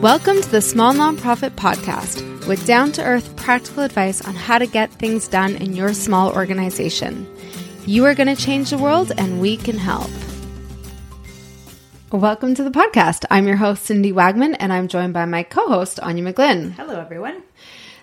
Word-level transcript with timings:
Welcome 0.00 0.40
to 0.40 0.50
the 0.50 0.62
Small 0.62 0.94
Nonprofit 0.94 1.50
Podcast 1.50 2.46
with 2.46 2.66
down 2.66 2.90
to 2.92 3.04
earth 3.04 3.36
practical 3.36 3.82
advice 3.82 4.26
on 4.26 4.34
how 4.34 4.56
to 4.56 4.66
get 4.66 4.90
things 4.90 5.28
done 5.28 5.56
in 5.56 5.74
your 5.74 5.92
small 5.92 6.32
organization. 6.32 7.26
You 7.84 8.06
are 8.06 8.14
going 8.14 8.34
to 8.34 8.42
change 8.42 8.70
the 8.70 8.78
world, 8.78 9.12
and 9.18 9.42
we 9.42 9.58
can 9.58 9.76
help. 9.76 10.08
Welcome 12.10 12.54
to 12.54 12.64
the 12.64 12.70
podcast. 12.70 13.26
I'm 13.30 13.46
your 13.46 13.56
host, 13.56 13.84
Cindy 13.84 14.10
Wagman, 14.10 14.56
and 14.58 14.72
I'm 14.72 14.88
joined 14.88 15.12
by 15.12 15.26
my 15.26 15.42
co 15.42 15.68
host, 15.68 16.00
Anya 16.00 16.24
McGlynn. 16.24 16.72
Hello, 16.72 16.98
everyone. 16.98 17.42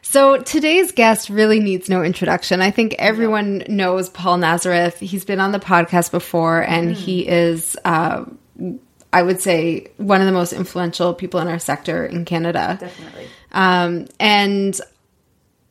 So 0.04 0.38
today's 0.38 0.92
guest 0.92 1.32
really 1.32 1.60
needs 1.60 1.90
no 1.90 2.04
introduction. 2.04 2.62
I 2.62 2.70
think 2.70 2.94
everyone 3.00 3.64
knows 3.70 4.08
Paul 4.10 4.38
Nazareth. 4.38 5.00
He's 5.00 5.26
been 5.26 5.40
on 5.40 5.52
the 5.52 5.60
podcast 5.60 6.12
before, 6.12 6.62
and 6.62 6.92
mm. 6.92 6.96
he 6.96 7.28
is. 7.28 7.76
Uh, 7.84 8.26
I 9.14 9.24
would 9.24 9.40
say 9.40 9.88
one 9.98 10.22
of 10.22 10.28
the 10.28 10.34
most 10.34 10.54
influential 10.54 11.14
people 11.14 11.40
in 11.40 11.48
our 11.48 11.60
sector 11.60 12.06
in 12.06 12.26
Canada. 12.26 12.78
Definitely. 12.80 13.28
Um, 13.52 14.08
and 14.20 14.80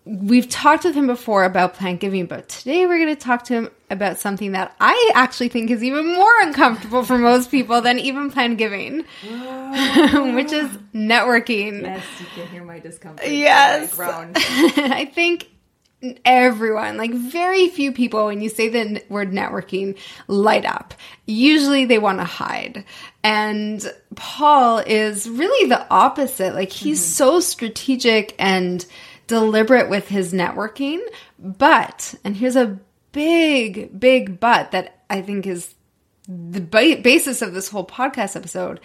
we've 0.07 0.49
talked 0.49 0.85
with 0.85 0.95
him 0.95 1.07
before 1.07 1.45
about 1.45 1.75
planned 1.75 2.01
giving, 2.01 2.27
but 2.27 2.49
today 2.49 2.87
we're 2.87 2.99
going 2.99 3.15
to 3.15 3.21
talk 3.21 3.45
to 3.45 3.55
him 3.55 3.71
about 3.91 4.19
something 4.19 4.53
that 4.53 4.75
I 4.81 5.11
actually 5.15 5.49
think 5.49 5.71
is 5.71 5.83
even 5.83 6.15
more 6.15 6.33
uncomfortable 6.41 7.03
for 7.03 7.19
most 7.19 7.51
people 7.51 7.81
than 7.81 7.99
even 7.99 8.31
planned 8.31 8.59
giving, 8.59 8.99
which 10.35 10.53
is 10.53 10.71
networking. 10.95 11.83
Yes, 11.83 12.05
you 12.21 12.27
can 12.35 12.47
hear 12.49 12.65
my 12.65 12.79
discomfort. 12.79 13.29
Yes. 13.29 13.99
I 13.99 15.11
think 15.13 15.49
everyone, 16.25 16.97
like 16.97 17.13
very 17.13 17.69
few 17.69 17.93
people, 17.93 18.27
when 18.27 18.41
you 18.41 18.49
say 18.49 18.69
the 18.69 19.03
word 19.09 19.33
networking, 19.33 19.99
light 20.29 20.65
up. 20.65 20.95
Usually 21.27 21.85
they 21.85 21.99
want 21.99 22.19
to 22.19 22.25
hide. 22.25 22.85
And 23.27 23.93
Paul 24.15 24.79
is 24.87 25.29
really 25.29 25.69
the 25.69 25.85
opposite. 25.91 26.55
Like 26.55 26.71
he's 26.71 27.01
mm-hmm. 27.01 27.13
so 27.13 27.41
strategic 27.41 28.37
and 28.39 28.87
deliberate 29.27 29.91
with 29.91 30.07
his 30.07 30.33
networking. 30.33 31.01
But, 31.37 32.15
and 32.23 32.37
here's 32.37 32.55
a 32.55 32.79
big, 33.11 33.99
big 33.99 34.39
but 34.39 34.71
that 34.71 35.01
I 35.11 35.23
think 35.23 35.45
is 35.45 35.75
the 36.29 36.61
basis 36.61 37.43
of 37.43 37.53
this 37.53 37.69
whole 37.69 37.85
podcast 37.85 38.37
episode 38.37 38.79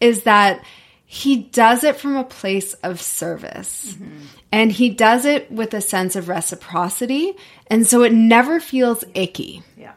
is 0.00 0.22
that 0.22 0.64
he 1.04 1.36
does 1.36 1.82
it 1.82 1.96
from 1.96 2.16
a 2.16 2.22
place 2.22 2.74
of 2.74 3.02
service. 3.02 3.94
Mm-hmm. 3.94 4.26
And 4.52 4.70
he 4.70 4.90
does 4.90 5.24
it 5.24 5.50
with 5.50 5.74
a 5.74 5.80
sense 5.80 6.14
of 6.14 6.28
reciprocity. 6.28 7.32
And 7.66 7.84
so 7.84 8.04
it 8.04 8.12
never 8.12 8.60
feels 8.60 9.02
icky. 9.14 9.64
Yeah. 9.76 9.94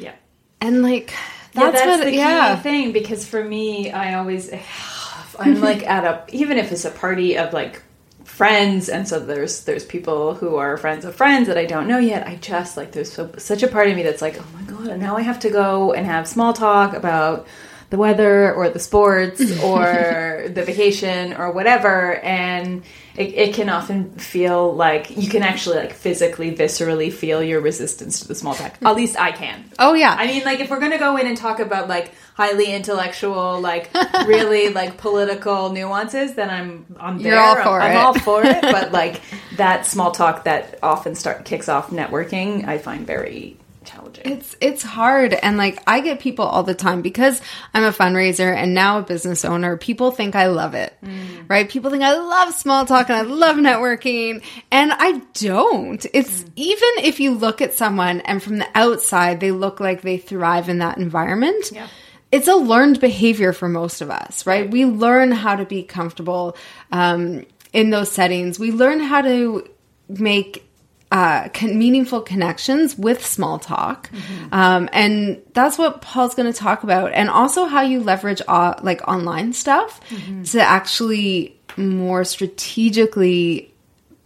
Yeah. 0.00 0.16
And 0.60 0.82
like, 0.82 1.14
that's, 1.58 1.80
yeah, 1.80 1.86
that's 1.86 1.98
what, 1.98 2.04
the 2.04 2.14
yeah. 2.14 2.56
key 2.56 2.62
thing 2.62 2.92
because 2.92 3.26
for 3.26 3.42
me, 3.42 3.90
I 3.90 4.14
always, 4.14 4.50
I'm 5.38 5.60
like 5.60 5.84
at 5.84 6.04
a, 6.04 6.24
even 6.34 6.58
if 6.58 6.72
it's 6.72 6.84
a 6.84 6.90
party 6.90 7.36
of 7.38 7.52
like 7.52 7.82
friends 8.24 8.88
and 8.88 9.08
so 9.08 9.18
there's 9.18 9.64
there's 9.64 9.84
people 9.84 10.34
who 10.34 10.56
are 10.56 10.76
friends 10.76 11.04
of 11.04 11.12
friends 11.12 11.48
that 11.48 11.58
I 11.58 11.64
don't 11.64 11.88
know 11.88 11.98
yet 11.98 12.24
I 12.24 12.36
just 12.36 12.76
like 12.76 12.92
there's 12.92 13.10
so, 13.12 13.32
such 13.36 13.64
a 13.64 13.68
part 13.68 13.88
of 13.88 13.96
me 13.96 14.04
that's 14.04 14.22
like 14.22 14.38
oh 14.40 14.46
my 14.54 14.62
god 14.62 14.86
and 14.86 15.00
now 15.00 15.16
I 15.16 15.22
have 15.22 15.40
to 15.40 15.50
go 15.50 15.92
and 15.92 16.06
have 16.06 16.28
small 16.28 16.52
talk 16.52 16.94
about 16.94 17.48
the 17.90 17.96
weather 17.96 18.52
or 18.54 18.68
the 18.68 18.78
sports 18.78 19.40
or 19.62 20.48
the 20.54 20.62
vacation 20.62 21.32
or 21.32 21.50
whatever 21.52 22.16
and 22.16 22.84
it, 23.16 23.34
it, 23.34 23.54
can 23.54 23.68
often 23.68 24.10
feel 24.12 24.74
like 24.74 25.16
you 25.16 25.28
can 25.28 25.42
actually 25.42 25.78
like 25.78 25.92
physically 25.92 26.54
viscerally 26.54 27.12
feel 27.12 27.42
your 27.42 27.60
resistance 27.60 28.20
to 28.20 28.28
the 28.28 28.34
small 28.34 28.54
talk. 28.54 28.76
At 28.82 28.94
least 28.94 29.18
i 29.18 29.32
can. 29.32 29.64
Oh 29.78 29.94
yeah. 29.94 30.14
I 30.16 30.26
mean 30.26 30.44
like 30.44 30.60
if 30.60 30.70
we're 30.70 30.80
gonna 30.80 30.98
go 30.98 31.16
in 31.16 31.26
and 31.26 31.36
talk 31.36 31.60
about 31.60 31.88
like 31.88 32.12
highly 32.34 32.72
intellectual 32.72 33.60
like 33.60 33.92
really 34.26 34.68
like 34.72 34.98
political 34.98 35.72
nuances 35.72 36.34
then 36.34 36.50
i'm 36.50 36.86
i'm 37.00 37.20
there. 37.20 37.32
You're 37.32 37.42
all 37.42 37.56
for 37.56 37.80
I'm, 37.80 37.90
it. 37.90 37.94
I'm 37.94 38.06
all 38.06 38.14
for 38.14 38.44
it 38.44 38.62
but 38.62 38.92
like 39.02 39.20
that 39.56 39.86
small 39.86 40.12
talk 40.12 40.44
that 40.44 40.78
often 40.82 41.16
start 41.16 41.44
kicks 41.44 41.68
off 41.68 41.90
networking 41.90 42.68
i 42.68 42.78
find 42.78 43.06
very 43.06 43.56
challenging. 43.88 44.24
It's 44.26 44.56
it's 44.60 44.82
hard 44.82 45.34
and 45.34 45.56
like 45.56 45.82
I 45.86 46.00
get 46.00 46.20
people 46.20 46.44
all 46.44 46.62
the 46.62 46.74
time 46.74 47.02
because 47.02 47.40
I'm 47.74 47.84
a 47.84 47.92
fundraiser 47.92 48.54
and 48.54 48.74
now 48.74 48.98
a 48.98 49.02
business 49.02 49.44
owner, 49.44 49.76
people 49.76 50.10
think 50.10 50.34
I 50.34 50.46
love 50.46 50.74
it. 50.74 50.96
Mm. 51.02 51.48
Right? 51.48 51.68
People 51.68 51.90
think 51.90 52.02
I 52.02 52.14
love 52.14 52.54
small 52.54 52.86
talk 52.86 53.08
and 53.08 53.16
I 53.16 53.22
love 53.22 53.56
networking 53.56 54.42
and 54.70 54.92
I 54.92 55.22
don't. 55.34 56.04
It's 56.12 56.42
mm. 56.42 56.52
even 56.56 56.88
if 57.02 57.20
you 57.20 57.34
look 57.34 57.60
at 57.60 57.74
someone 57.74 58.20
and 58.22 58.42
from 58.42 58.58
the 58.58 58.68
outside 58.74 59.40
they 59.40 59.50
look 59.50 59.80
like 59.80 60.02
they 60.02 60.18
thrive 60.18 60.68
in 60.68 60.78
that 60.78 60.98
environment. 60.98 61.70
Yeah 61.72 61.88
it's 62.30 62.46
a 62.46 62.54
learned 62.54 63.00
behavior 63.00 63.54
for 63.54 63.70
most 63.70 64.02
of 64.02 64.10
us, 64.10 64.46
right? 64.46 64.64
right. 64.64 64.70
We 64.70 64.84
learn 64.84 65.32
how 65.32 65.56
to 65.56 65.64
be 65.64 65.82
comfortable 65.82 66.58
um, 66.92 67.46
in 67.72 67.88
those 67.88 68.12
settings. 68.12 68.58
We 68.58 68.70
learn 68.70 69.00
how 69.00 69.22
to 69.22 69.66
make 70.08 70.67
uh, 71.10 71.48
con- 71.50 71.78
meaningful 71.78 72.20
connections 72.20 72.96
with 72.98 73.24
small 73.24 73.58
talk. 73.58 74.10
Mm-hmm. 74.10 74.54
Um, 74.54 74.88
and 74.92 75.42
that's 75.54 75.78
what 75.78 76.02
Paul's 76.02 76.34
going 76.34 76.52
to 76.52 76.58
talk 76.58 76.82
about. 76.82 77.12
And 77.12 77.30
also 77.30 77.64
how 77.64 77.80
you 77.80 78.02
leverage 78.02 78.42
uh, 78.46 78.74
like 78.82 79.06
online 79.08 79.52
stuff 79.52 80.00
mm-hmm. 80.10 80.42
to 80.42 80.60
actually 80.60 81.58
more 81.76 82.24
strategically 82.24 83.72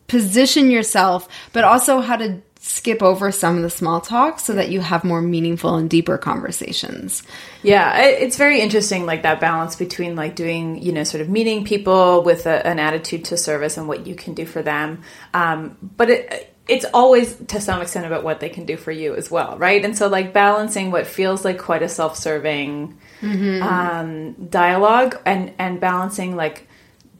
position 0.08 0.70
yourself, 0.70 1.28
but 1.52 1.64
also 1.64 2.00
how 2.00 2.16
to 2.16 2.40
skip 2.64 3.02
over 3.02 3.32
some 3.32 3.56
of 3.56 3.62
the 3.62 3.70
small 3.70 4.00
talk 4.00 4.38
so 4.38 4.52
that 4.52 4.70
you 4.70 4.80
have 4.80 5.02
more 5.02 5.20
meaningful 5.20 5.74
and 5.74 5.90
deeper 5.90 6.16
conversations. 6.16 7.24
Yeah, 7.62 8.02
it's 8.02 8.36
very 8.36 8.60
interesting, 8.60 9.04
like 9.04 9.22
that 9.22 9.40
balance 9.40 9.74
between 9.74 10.14
like 10.14 10.36
doing, 10.36 10.80
you 10.80 10.92
know, 10.92 11.02
sort 11.02 11.22
of 11.22 11.28
meeting 11.28 11.64
people 11.64 12.22
with 12.22 12.46
a, 12.46 12.64
an 12.64 12.78
attitude 12.78 13.24
to 13.26 13.36
service 13.36 13.76
and 13.76 13.88
what 13.88 14.06
you 14.06 14.14
can 14.14 14.34
do 14.34 14.46
for 14.46 14.62
them. 14.62 15.02
Um, 15.34 15.76
but 15.82 16.10
it, 16.10 16.51
it's 16.72 16.86
always 16.94 17.36
to 17.48 17.60
some 17.60 17.82
extent 17.82 18.06
about 18.06 18.24
what 18.24 18.40
they 18.40 18.48
can 18.48 18.64
do 18.64 18.78
for 18.78 18.90
you 18.90 19.14
as 19.14 19.30
well, 19.30 19.58
right? 19.58 19.84
And 19.84 19.96
so 19.96 20.08
like 20.08 20.32
balancing 20.32 20.90
what 20.90 21.06
feels 21.06 21.44
like 21.44 21.58
quite 21.58 21.82
a 21.82 21.88
self-serving 21.88 22.98
mm-hmm. 23.20 23.62
um, 23.62 24.32
dialogue 24.48 25.20
and 25.26 25.52
and 25.58 25.78
balancing 25.80 26.34
like 26.34 26.66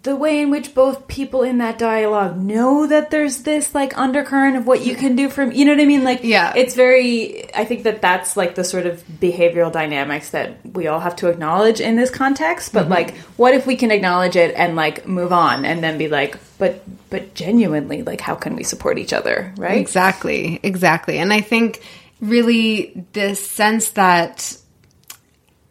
the 0.02 0.16
way 0.16 0.40
in 0.40 0.50
which 0.50 0.74
both 0.74 1.06
people 1.06 1.42
in 1.42 1.58
that 1.58 1.78
dialogue 1.78 2.36
know 2.36 2.86
that 2.86 3.10
there's 3.10 3.42
this 3.42 3.74
like 3.74 3.96
undercurrent 3.96 4.56
of 4.56 4.66
what 4.66 4.84
you 4.84 4.96
can 4.96 5.14
do 5.14 5.28
from 5.28 5.52
you 5.52 5.64
know 5.64 5.72
what 5.72 5.80
i 5.80 5.84
mean? 5.84 6.02
Like 6.02 6.24
yeah. 6.24 6.52
it's 6.56 6.74
very 6.74 7.54
i 7.54 7.64
think 7.64 7.84
that 7.84 8.02
that's 8.02 8.36
like 8.36 8.54
the 8.54 8.64
sort 8.64 8.86
of 8.86 9.04
behavioral 9.06 9.70
dynamics 9.70 10.30
that 10.30 10.56
we 10.64 10.88
all 10.88 11.00
have 11.00 11.16
to 11.16 11.28
acknowledge 11.28 11.80
in 11.80 11.96
this 11.96 12.10
context 12.10 12.72
but 12.72 12.82
mm-hmm. 12.82 12.92
like 12.92 13.16
what 13.36 13.54
if 13.54 13.66
we 13.66 13.76
can 13.76 13.90
acknowledge 13.90 14.36
it 14.36 14.54
and 14.56 14.74
like 14.74 15.06
move 15.06 15.32
on 15.32 15.64
and 15.64 15.82
then 15.84 15.98
be 15.98 16.08
like 16.08 16.36
but 16.58 16.82
but 17.10 17.34
genuinely 17.34 18.02
like 18.02 18.20
how 18.20 18.34
can 18.34 18.56
we 18.56 18.64
support 18.64 18.98
each 18.98 19.12
other? 19.12 19.52
Right? 19.56 19.78
Exactly. 19.78 20.58
Exactly. 20.62 21.18
And 21.18 21.32
i 21.32 21.40
think 21.40 21.82
really 22.20 23.04
this 23.12 23.44
sense 23.44 23.90
that 23.90 24.56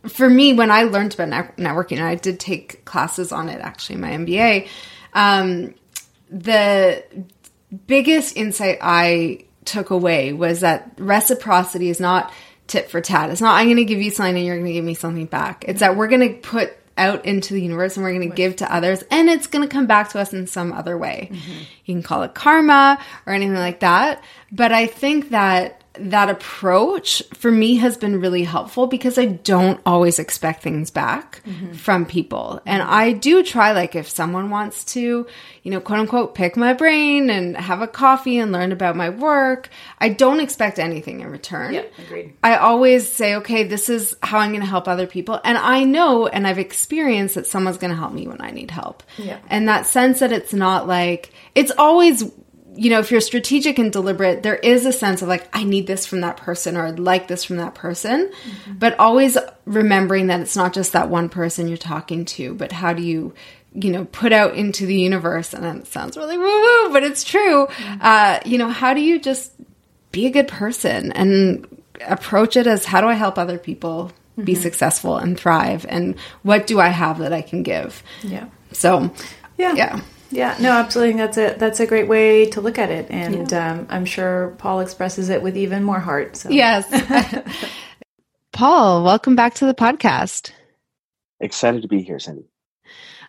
for 0.07 0.29
me, 0.29 0.53
when 0.53 0.71
I 0.71 0.83
learned 0.83 1.13
about 1.13 1.29
networking, 1.57 2.01
I 2.01 2.15
did 2.15 2.39
take 2.39 2.85
classes 2.85 3.31
on 3.31 3.49
it 3.49 3.61
actually 3.61 3.95
in 3.95 4.01
my 4.01 4.11
MBA. 4.11 4.67
Um, 5.13 5.75
the 6.29 7.03
biggest 7.87 8.35
insight 8.35 8.79
I 8.81 9.45
took 9.65 9.89
away 9.89 10.33
was 10.33 10.61
that 10.61 10.91
reciprocity 10.97 11.89
is 11.89 11.99
not 11.99 12.33
tit 12.67 12.89
for 12.89 13.01
tat. 13.01 13.29
It's 13.29 13.41
not 13.41 13.57
I'm 13.57 13.67
going 13.67 13.77
to 13.77 13.85
give 13.85 14.01
you 14.01 14.11
something 14.11 14.37
and 14.37 14.45
you're 14.45 14.55
going 14.55 14.67
to 14.67 14.73
give 14.73 14.85
me 14.85 14.93
something 14.93 15.25
back. 15.25 15.65
It's 15.67 15.81
that 15.81 15.95
we're 15.95 16.07
going 16.07 16.27
to 16.27 16.35
put 16.35 16.75
out 16.97 17.25
into 17.25 17.53
the 17.53 17.61
universe 17.61 17.95
and 17.95 18.03
we're 18.03 18.13
going 18.13 18.29
to 18.29 18.35
give 18.35 18.57
to 18.57 18.73
others 18.73 19.03
and 19.11 19.29
it's 19.29 19.47
going 19.47 19.67
to 19.67 19.73
come 19.73 19.87
back 19.87 20.09
to 20.09 20.19
us 20.19 20.33
in 20.33 20.47
some 20.47 20.71
other 20.73 20.97
way. 20.97 21.29
Mm-hmm. 21.31 21.59
You 21.85 21.95
can 21.95 22.03
call 22.03 22.23
it 22.23 22.33
karma 22.33 22.99
or 23.25 23.33
anything 23.33 23.55
like 23.55 23.81
that. 23.81 24.23
But 24.51 24.71
I 24.71 24.87
think 24.87 25.29
that 25.29 25.80
that 26.09 26.29
approach 26.29 27.21
for 27.33 27.51
me 27.51 27.75
has 27.75 27.97
been 27.97 28.19
really 28.19 28.43
helpful 28.43 28.87
because 28.87 29.17
I 29.17 29.25
don't 29.25 29.79
always 29.85 30.19
expect 30.19 30.63
things 30.63 30.89
back 30.89 31.41
mm-hmm. 31.45 31.73
from 31.73 32.05
people. 32.05 32.61
And 32.65 32.81
I 32.81 33.13
do 33.13 33.43
try, 33.43 33.71
like, 33.71 33.95
if 33.95 34.09
someone 34.09 34.49
wants 34.49 34.83
to, 34.93 35.27
you 35.63 35.71
know, 35.71 35.79
quote 35.79 35.99
unquote, 35.99 36.35
pick 36.35 36.57
my 36.57 36.73
brain 36.73 37.29
and 37.29 37.55
have 37.55 37.81
a 37.81 37.87
coffee 37.87 38.39
and 38.39 38.51
learn 38.51 38.71
about 38.71 38.95
my 38.95 39.09
work, 39.09 39.69
I 39.99 40.09
don't 40.09 40.39
expect 40.39 40.79
anything 40.79 41.21
in 41.21 41.27
return. 41.27 41.83
Agreed. 41.97 42.33
I 42.43 42.55
always 42.57 43.11
say, 43.11 43.35
okay, 43.35 43.63
this 43.63 43.89
is 43.89 44.15
how 44.23 44.39
I'm 44.39 44.51
going 44.51 44.61
to 44.61 44.67
help 44.67 44.87
other 44.87 45.07
people. 45.07 45.39
And 45.43 45.57
I 45.57 45.83
know 45.83 46.27
and 46.27 46.47
I've 46.47 46.59
experienced 46.59 47.35
that 47.35 47.47
someone's 47.47 47.77
going 47.77 47.91
to 47.91 47.97
help 47.97 48.13
me 48.13 48.27
when 48.27 48.41
I 48.41 48.51
need 48.51 48.71
help. 48.71 49.03
Yeah. 49.17 49.39
And 49.49 49.67
that 49.67 49.85
sense 49.85 50.19
that 50.19 50.31
it's 50.31 50.53
not 50.53 50.87
like, 50.87 51.31
it's 51.55 51.71
always 51.77 52.23
you 52.75 52.89
know, 52.89 52.99
if 52.99 53.11
you're 53.11 53.21
strategic 53.21 53.79
and 53.79 53.91
deliberate, 53.91 54.43
there 54.43 54.55
is 54.55 54.85
a 54.85 54.93
sense 54.93 55.21
of 55.21 55.27
like, 55.27 55.47
I 55.53 55.63
need 55.63 55.87
this 55.87 56.05
from 56.05 56.21
that 56.21 56.37
person 56.37 56.77
or 56.77 56.85
I'd 56.85 56.99
like 56.99 57.27
this 57.27 57.43
from 57.43 57.57
that 57.57 57.75
person. 57.75 58.29
Mm-hmm. 58.29 58.73
But 58.73 58.97
always 58.97 59.37
remembering 59.65 60.27
that 60.27 60.39
it's 60.39 60.55
not 60.55 60.73
just 60.73 60.93
that 60.93 61.09
one 61.09 61.27
person 61.27 61.67
you're 61.67 61.77
talking 61.77 62.23
to, 62.25 62.53
but 62.53 62.71
how 62.71 62.93
do 62.93 63.01
you, 63.01 63.33
you 63.73 63.91
know, 63.91 64.05
put 64.05 64.31
out 64.31 64.55
into 64.55 64.85
the 64.85 64.95
universe? 64.95 65.53
And 65.53 65.65
it 65.65 65.87
sounds 65.87 66.15
really 66.15 66.37
woo 66.37 66.43
woo, 66.45 66.93
but 66.93 67.03
it's 67.03 67.23
true. 67.23 67.67
Mm-hmm. 67.67 67.97
Uh, 68.01 68.39
you 68.45 68.57
know, 68.57 68.69
how 68.69 68.93
do 68.93 69.01
you 69.01 69.19
just 69.19 69.51
be 70.11 70.25
a 70.25 70.31
good 70.31 70.47
person 70.47 71.11
and 71.11 71.67
approach 72.07 72.55
it 72.55 72.67
as 72.67 72.85
how 72.85 73.01
do 73.01 73.07
I 73.07 73.13
help 73.13 73.37
other 73.37 73.57
people 73.57 74.11
be 74.37 74.53
mm-hmm. 74.53 74.61
successful 74.61 75.17
and 75.17 75.37
thrive? 75.37 75.85
And 75.89 76.15
what 76.43 76.67
do 76.67 76.79
I 76.79 76.87
have 76.87 77.19
that 77.19 77.33
I 77.33 77.41
can 77.41 77.63
give? 77.63 78.01
Yeah. 78.23 78.47
So, 78.71 79.11
yeah. 79.57 79.73
Yeah. 79.73 80.01
Yeah, 80.31 80.55
no, 80.59 80.71
absolutely. 80.71 81.17
That's 81.17 81.37
a 81.37 81.55
that's 81.57 81.79
a 81.79 81.87
great 81.87 82.07
way 82.07 82.45
to 82.51 82.61
look 82.61 82.79
at 82.79 82.89
it, 82.89 83.09
and 83.09 83.51
yeah. 83.51 83.71
um, 83.71 83.87
I'm 83.89 84.05
sure 84.05 84.55
Paul 84.57 84.79
expresses 84.79 85.29
it 85.29 85.41
with 85.41 85.57
even 85.57 85.83
more 85.83 85.99
heart. 85.99 86.37
So. 86.37 86.49
Yes, 86.49 86.87
Paul, 88.53 89.03
welcome 89.03 89.35
back 89.35 89.55
to 89.55 89.65
the 89.65 89.73
podcast. 89.73 90.51
Excited 91.39 91.81
to 91.81 91.87
be 91.87 92.01
here, 92.01 92.19
Cindy. 92.19 92.45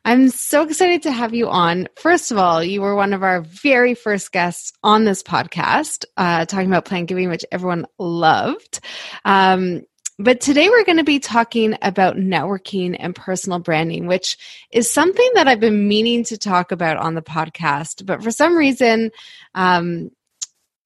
I'm 0.04 0.30
so 0.30 0.64
excited 0.64 1.02
to 1.02 1.12
have 1.12 1.32
you 1.32 1.48
on. 1.48 1.88
First 1.96 2.32
of 2.32 2.38
all, 2.38 2.62
you 2.62 2.80
were 2.80 2.96
one 2.96 3.12
of 3.12 3.22
our 3.22 3.40
very 3.42 3.94
first 3.94 4.32
guests 4.32 4.72
on 4.82 5.04
this 5.04 5.22
podcast, 5.22 6.04
uh, 6.16 6.44
talking 6.44 6.66
about 6.66 6.84
planned 6.84 7.06
giving, 7.06 7.28
which 7.28 7.44
everyone 7.52 7.86
loved. 7.98 8.80
Um, 9.24 9.82
but 10.22 10.40
today 10.40 10.68
we're 10.68 10.84
going 10.84 10.98
to 10.98 11.04
be 11.04 11.18
talking 11.18 11.76
about 11.82 12.16
networking 12.16 12.96
and 12.98 13.14
personal 13.14 13.58
branding, 13.58 14.06
which 14.06 14.38
is 14.70 14.90
something 14.90 15.30
that 15.34 15.48
I've 15.48 15.60
been 15.60 15.88
meaning 15.88 16.24
to 16.24 16.38
talk 16.38 16.72
about 16.72 16.96
on 16.96 17.14
the 17.14 17.22
podcast. 17.22 18.06
But 18.06 18.22
for 18.22 18.30
some 18.30 18.56
reason, 18.56 19.10
um, 19.54 20.10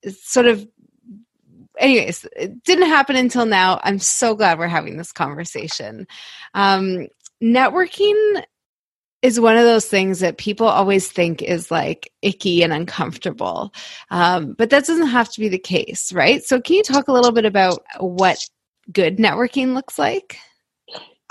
sort 0.09 0.47
of 0.47 0.67
anyways, 1.79 2.27
it 2.37 2.63
didn't 2.65 2.89
happen 2.89 3.17
until 3.17 3.47
now. 3.47 3.81
I'm 3.83 3.99
so 3.99 4.35
glad 4.35 4.59
we're 4.59 4.69
having 4.69 4.97
this 4.97 5.13
conversation. 5.13 6.07
Um, 6.55 7.09
networking 7.43 8.43
is 9.23 9.41
one 9.41 9.57
of 9.57 9.65
those 9.65 9.87
things 9.87 10.21
that 10.21 10.39
people 10.39 10.67
always 10.67 11.11
think 11.11 11.43
is 11.43 11.71
like 11.71 12.13
icky 12.23 12.63
and 12.63 12.73
uncomfortable. 12.73 13.73
Um, 14.11 14.53
but 14.53 14.71
that 14.71 14.87
doesn't 14.87 15.09
have 15.09 15.31
to 15.33 15.41
be 15.41 15.49
the 15.49 15.59
case, 15.59 16.13
right? 16.13 16.45
So, 16.45 16.61
can 16.61 16.77
you 16.77 16.83
talk 16.83 17.09
a 17.09 17.13
little 17.13 17.33
bit 17.33 17.45
about 17.45 17.83
what 17.99 18.39
good 18.93 19.19
networking 19.19 19.75
looks 19.75 19.99
like? 19.99 20.39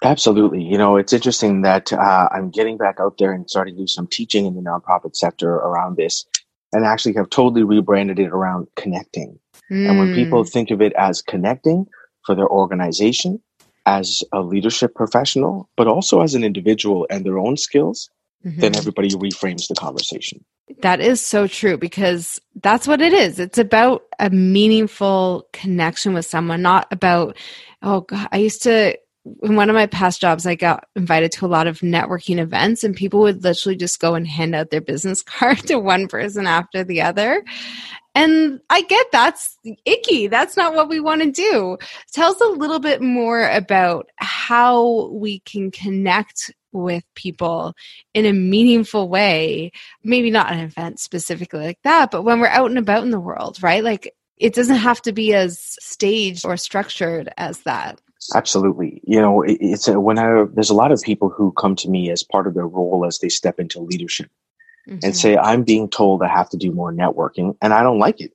Absolutely. 0.03 0.61
You 0.61 0.77
know, 0.77 0.97
it's 0.97 1.13
interesting 1.13 1.61
that 1.61 1.91
uh, 1.93 2.27
I'm 2.31 2.51
getting 2.51 2.77
back 2.77 2.99
out 2.99 3.17
there 3.17 3.31
and 3.31 3.49
starting 3.49 3.75
to 3.75 3.83
do 3.83 3.87
some 3.87 4.07
teaching 4.07 4.45
in 4.45 4.55
the 4.55 4.61
nonprofit 4.61 5.15
sector 5.15 5.49
around 5.49 5.97
this 5.97 6.25
and 6.73 6.85
actually 6.85 7.13
have 7.13 7.29
totally 7.29 7.63
rebranded 7.63 8.19
it 8.19 8.27
around 8.27 8.67
connecting. 8.75 9.39
Mm. 9.71 9.89
And 9.89 9.99
when 9.99 10.13
people 10.13 10.43
hmm. 10.43 10.49
think 10.49 10.69
of 10.69 10.81
it 10.81 10.93
as 10.93 11.21
connecting 11.21 11.87
for 12.25 12.35
their 12.35 12.47
organization, 12.47 13.41
as 13.85 14.23
a 14.31 14.41
leadership 14.41 14.95
professional, 14.95 15.69
but 15.77 15.87
also 15.87 16.21
as 16.21 16.33
an 16.33 16.43
individual 16.43 17.05
and 17.09 17.25
their 17.25 17.37
own 17.37 17.55
skills, 17.55 18.09
mm-hmm. 18.43 18.59
then 18.59 18.75
everybody 18.75 19.09
reframes 19.09 19.67
the 19.67 19.75
conversation. 19.75 20.43
That 20.81 20.99
is 20.99 21.21
so 21.21 21.47
true 21.47 21.77
because 21.77 22.41
that's 22.61 22.87
what 22.87 23.01
it 23.01 23.13
is. 23.13 23.39
It's 23.39 23.59
about 23.59 24.03
a 24.19 24.29
meaningful 24.31 25.47
connection 25.53 26.13
with 26.13 26.25
someone, 26.25 26.63
not 26.63 26.87
about, 26.91 27.37
oh, 27.83 28.01
God, 28.01 28.27
I 28.31 28.37
used 28.37 28.63
to 28.63 28.97
in 29.41 29.55
one 29.55 29.69
of 29.69 29.75
my 29.75 29.87
past 29.87 30.21
jobs, 30.21 30.45
I 30.45 30.55
got 30.55 30.87
invited 30.95 31.31
to 31.33 31.45
a 31.45 31.47
lot 31.47 31.67
of 31.67 31.79
networking 31.79 32.37
events, 32.37 32.83
and 32.83 32.95
people 32.95 33.21
would 33.21 33.43
literally 33.43 33.75
just 33.75 33.99
go 33.99 34.15
and 34.15 34.27
hand 34.27 34.53
out 34.53 34.69
their 34.69 34.81
business 34.81 35.23
card 35.23 35.59
to 35.67 35.79
one 35.79 36.07
person 36.07 36.45
after 36.47 36.83
the 36.83 37.01
other. 37.01 37.43
And 38.13 38.61
I 38.69 38.81
get 38.83 39.07
that's 39.11 39.57
icky. 39.83 40.27
That's 40.27 40.55
not 40.55 40.73
what 40.73 40.87
we 40.87 40.99
want 41.01 41.21
to 41.21 41.31
do. 41.31 41.77
Tell 42.13 42.31
us 42.31 42.39
a 42.39 42.45
little 42.45 42.79
bit 42.79 43.01
more 43.01 43.49
about 43.49 44.09
how 44.15 45.07
we 45.07 45.39
can 45.39 45.69
connect 45.69 46.51
with 46.71 47.03
people 47.15 47.73
in 48.13 48.25
a 48.25 48.33
meaningful 48.33 49.09
way. 49.09 49.71
Maybe 50.03 50.31
not 50.31 50.51
an 50.51 50.59
event 50.59 50.99
specifically 50.99 51.59
like 51.65 51.79
that, 51.83 52.11
but 52.11 52.23
when 52.23 52.39
we're 52.39 52.47
out 52.47 52.69
and 52.69 52.79
about 52.79 53.03
in 53.03 53.11
the 53.11 53.19
world, 53.19 53.61
right? 53.61 53.83
Like 53.83 54.13
it 54.37 54.53
doesn't 54.53 54.75
have 54.75 55.01
to 55.03 55.11
be 55.13 55.33
as 55.33 55.77
staged 55.81 56.45
or 56.45 56.57
structured 56.57 57.33
as 57.37 57.59
that. 57.61 57.99
Absolutely. 58.33 59.01
You 59.03 59.21
know, 59.21 59.41
it, 59.41 59.57
it's 59.59 59.87
a, 59.87 59.99
when 59.99 60.17
I, 60.17 60.45
there's 60.53 60.69
a 60.69 60.75
lot 60.75 60.91
of 60.91 61.01
people 61.01 61.29
who 61.29 61.51
come 61.51 61.75
to 61.77 61.89
me 61.89 62.09
as 62.09 62.23
part 62.23 62.47
of 62.47 62.53
their 62.53 62.67
role 62.67 63.05
as 63.05 63.19
they 63.19 63.29
step 63.29 63.59
into 63.59 63.79
leadership 63.79 64.29
mm-hmm. 64.87 64.99
and 65.03 65.15
say, 65.15 65.37
I'm 65.37 65.63
being 65.63 65.89
told 65.89 66.21
I 66.23 66.27
have 66.27 66.49
to 66.49 66.57
do 66.57 66.71
more 66.71 66.93
networking 66.93 67.55
and 67.61 67.73
I 67.73 67.83
don't 67.83 67.99
like 67.99 68.21
it. 68.21 68.31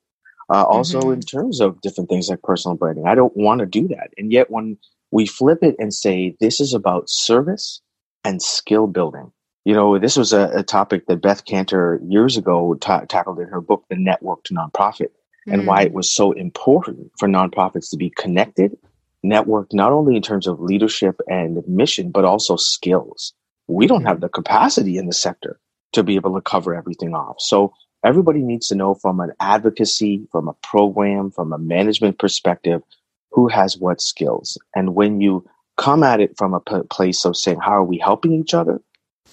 Uh, 0.51 0.65
also, 0.65 1.01
mm-hmm. 1.01 1.13
in 1.13 1.21
terms 1.21 1.61
of 1.61 1.81
different 1.81 2.11
things 2.11 2.29
like 2.29 2.43
personal 2.43 2.77
branding, 2.77 3.07
I 3.07 3.15
don't 3.15 3.37
want 3.37 3.61
to 3.61 3.67
do 3.67 3.87
that. 3.89 4.11
And 4.19 4.33
yet, 4.33 4.51
when 4.51 4.79
we 5.13 5.25
flip 5.27 5.63
it 5.63 5.77
and 5.79 5.95
say 5.95 6.37
this 6.41 6.61
is 6.61 6.75
about 6.75 7.09
service 7.09 7.81
and 8.25 8.43
skill 8.43 8.89
building, 8.89 9.31
you 9.65 9.75
know, 9.75 9.99
this 10.01 10.17
was 10.17 10.33
a, 10.33 10.51
a 10.57 10.63
topic 10.65 11.07
that 11.07 11.23
Beth 11.23 11.45
Kanter 11.45 12.01
years 12.09 12.37
ago 12.37 12.75
ta- 12.75 13.05
tackled 13.05 13.39
in 13.39 13.47
her 13.47 13.61
book, 13.61 13.85
The 13.89 13.95
Networked 13.95 14.51
Nonprofit, 14.51 15.11
mm-hmm. 15.11 15.53
and 15.53 15.67
why 15.69 15.83
it 15.83 15.93
mm. 15.93 15.95
was 15.95 16.13
so 16.13 16.33
important 16.33 17.13
for 17.17 17.29
nonprofits 17.29 17.91
to 17.91 17.97
be 17.97 18.11
connected 18.11 18.77
network 19.23 19.73
not 19.73 19.93
only 19.93 20.17
in 20.17 20.23
terms 20.23 20.47
of 20.47 20.61
leadership 20.61 21.21
and 21.29 21.63
mission, 21.67 22.11
but 22.11 22.25
also 22.25 22.57
skills. 22.57 23.33
We 23.67 23.87
don't 23.87 24.05
have 24.05 24.17
mm-hmm. 24.17 24.23
the 24.23 24.29
capacity 24.31 24.99
in 24.99 25.07
the 25.07 25.13
sector 25.13 25.61
to 25.93 26.03
be 26.03 26.17
able 26.17 26.35
to 26.35 26.41
cover 26.41 26.75
everything 26.75 27.15
off. 27.15 27.37
So 27.39 27.73
everybody 28.05 28.41
needs 28.43 28.69
to 28.69 28.75
know 28.75 28.95
from 28.95 29.21
an 29.21 29.33
advocacy, 29.41 30.27
from 30.31 30.49
a 30.49 30.55
program, 30.63 31.31
from 31.31 31.53
a 31.53 31.59
management 31.59 32.19
perspective, 32.19 32.83
who 33.31 33.49
has 33.49 33.79
what 33.79 34.01
skills. 34.01 34.59
And 34.75 34.95
when 34.95 35.21
you 35.21 35.45
come 35.77 36.03
at 36.03 36.21
it 36.21 36.37
from 36.37 36.55
a 36.55 36.61
p- 36.61 36.83
place 36.91 37.25
of 37.25 37.37
saying, 37.37 37.61
how 37.61 37.73
are 37.73 37.85
we 37.85 37.99
helping 37.99 38.33
each 38.33 38.55
other? 38.55 38.81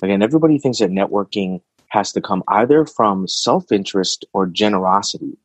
Again, 0.01 0.21
everybody 0.21 0.59
thinks 0.59 0.79
that 0.79 0.91
networking 0.91 1.61
has 1.89 2.11
to 2.11 2.21
come 2.21 2.43
either 2.47 2.85
from 2.85 3.27
self 3.27 3.71
interest 3.71 4.25
or 4.33 4.45
generosity. 4.45 5.37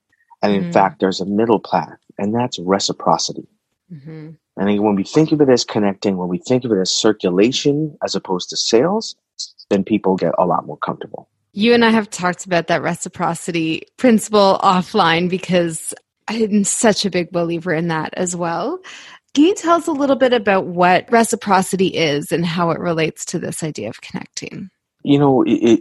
And 0.42 0.52
in 0.52 0.64
mm. 0.64 0.72
fact, 0.72 1.00
there's 1.00 1.20
a 1.20 1.26
middle 1.26 1.60
path, 1.60 1.98
and 2.18 2.34
that's 2.34 2.58
reciprocity. 2.58 3.46
Mm-hmm. 3.92 4.30
And 4.56 4.82
when 4.82 4.94
we 4.94 5.04
think 5.04 5.32
of 5.32 5.40
it 5.40 5.48
as 5.48 5.64
connecting, 5.64 6.16
when 6.16 6.28
we 6.28 6.38
think 6.38 6.64
of 6.64 6.72
it 6.72 6.78
as 6.78 6.92
circulation 6.92 7.96
as 8.02 8.14
opposed 8.14 8.50
to 8.50 8.56
sales, 8.56 9.16
then 9.70 9.84
people 9.84 10.16
get 10.16 10.34
a 10.38 10.46
lot 10.46 10.66
more 10.66 10.78
comfortable. 10.78 11.28
You 11.52 11.74
and 11.74 11.84
I 11.84 11.90
have 11.90 12.08
talked 12.08 12.46
about 12.46 12.68
that 12.68 12.82
reciprocity 12.82 13.82
principle 13.98 14.58
offline 14.62 15.28
because 15.28 15.92
I'm 16.28 16.64
such 16.64 17.04
a 17.04 17.10
big 17.10 17.30
believer 17.30 17.74
in 17.74 17.88
that 17.88 18.14
as 18.14 18.34
well. 18.34 18.78
Can 19.34 19.44
you 19.44 19.54
tell 19.54 19.76
us 19.76 19.86
a 19.86 19.92
little 19.92 20.16
bit 20.16 20.32
about 20.32 20.66
what 20.66 21.10
reciprocity 21.10 21.88
is 21.88 22.32
and 22.32 22.44
how 22.44 22.70
it 22.70 22.78
relates 22.78 23.24
to 23.26 23.38
this 23.38 23.62
idea 23.62 23.88
of 23.88 24.00
connecting? 24.00 24.70
You 25.04 25.18
know, 25.18 25.42
it, 25.42 25.80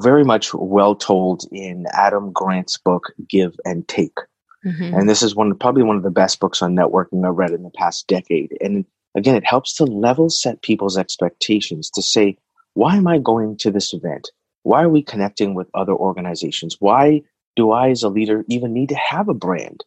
very 0.00 0.24
much 0.24 0.54
well 0.54 0.94
told 0.94 1.44
in 1.52 1.86
Adam 1.92 2.32
Grant's 2.32 2.78
book, 2.78 3.12
Give 3.28 3.54
and 3.64 3.86
Take. 3.86 4.18
Mm-hmm. 4.64 4.94
And 4.94 5.08
this 5.08 5.22
is 5.22 5.34
one 5.34 5.54
probably 5.56 5.82
one 5.82 5.96
of 5.96 6.02
the 6.02 6.10
best 6.10 6.40
books 6.40 6.62
on 6.62 6.74
networking 6.74 7.26
I've 7.26 7.36
read 7.36 7.50
in 7.50 7.62
the 7.62 7.70
past 7.70 8.06
decade. 8.06 8.56
And 8.60 8.84
again, 9.14 9.36
it 9.36 9.46
helps 9.46 9.74
to 9.76 9.84
level 9.84 10.30
set 10.30 10.62
people's 10.62 10.96
expectations 10.96 11.90
to 11.90 12.02
say, 12.02 12.38
why 12.74 12.96
am 12.96 13.06
I 13.06 13.18
going 13.18 13.56
to 13.58 13.70
this 13.70 13.92
event? 13.92 14.30
Why 14.62 14.82
are 14.82 14.88
we 14.88 15.02
connecting 15.02 15.54
with 15.54 15.68
other 15.74 15.92
organizations? 15.92 16.76
Why 16.80 17.22
do 17.56 17.70
I, 17.70 17.90
as 17.90 18.02
a 18.02 18.08
leader, 18.08 18.44
even 18.48 18.72
need 18.72 18.88
to 18.88 18.96
have 18.96 19.28
a 19.28 19.34
brand? 19.34 19.84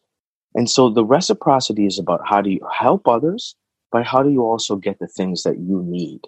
And 0.54 0.70
so 0.70 0.88
the 0.88 1.04
reciprocity 1.04 1.86
is 1.86 1.98
about 1.98 2.20
how 2.24 2.40
do 2.40 2.50
you 2.50 2.60
help 2.72 3.06
others, 3.06 3.54
but 3.92 4.06
how 4.06 4.22
do 4.22 4.30
you 4.30 4.42
also 4.42 4.76
get 4.76 4.98
the 4.98 5.08
things 5.08 5.42
that 5.42 5.58
you 5.58 5.82
need? 5.84 6.20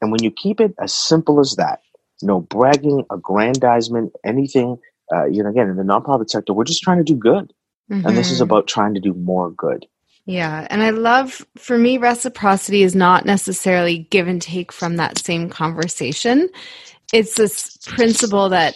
And 0.00 0.10
when 0.10 0.22
you 0.22 0.30
keep 0.30 0.60
it 0.60 0.74
as 0.80 0.94
simple 0.94 1.40
as 1.40 1.56
that, 1.56 1.80
no 2.22 2.40
bragging, 2.40 3.04
aggrandizement, 3.10 4.12
anything, 4.24 4.78
uh, 5.14 5.26
you 5.26 5.42
know, 5.42 5.50
again, 5.50 5.68
in 5.68 5.76
the 5.76 5.82
nonprofit 5.82 6.30
sector, 6.30 6.52
we're 6.52 6.64
just 6.64 6.82
trying 6.82 6.98
to 6.98 7.04
do 7.04 7.14
good. 7.14 7.52
Mm-hmm. 7.90 8.06
And 8.06 8.16
this 8.16 8.30
is 8.30 8.36
mm-hmm. 8.36 8.44
about 8.44 8.66
trying 8.66 8.94
to 8.94 9.00
do 9.00 9.14
more 9.14 9.50
good. 9.50 9.86
Yeah. 10.28 10.66
And 10.68 10.82
I 10.82 10.90
love, 10.90 11.46
for 11.56 11.78
me, 11.78 11.96
reciprocity 11.96 12.82
is 12.82 12.94
not 12.94 13.24
necessarily 13.24 14.00
give 14.10 14.28
and 14.28 14.42
take 14.42 14.72
from 14.72 14.96
that 14.96 15.16
same 15.16 15.48
conversation. 15.48 16.50
It's 17.14 17.36
this 17.36 17.78
principle 17.86 18.50
that 18.50 18.74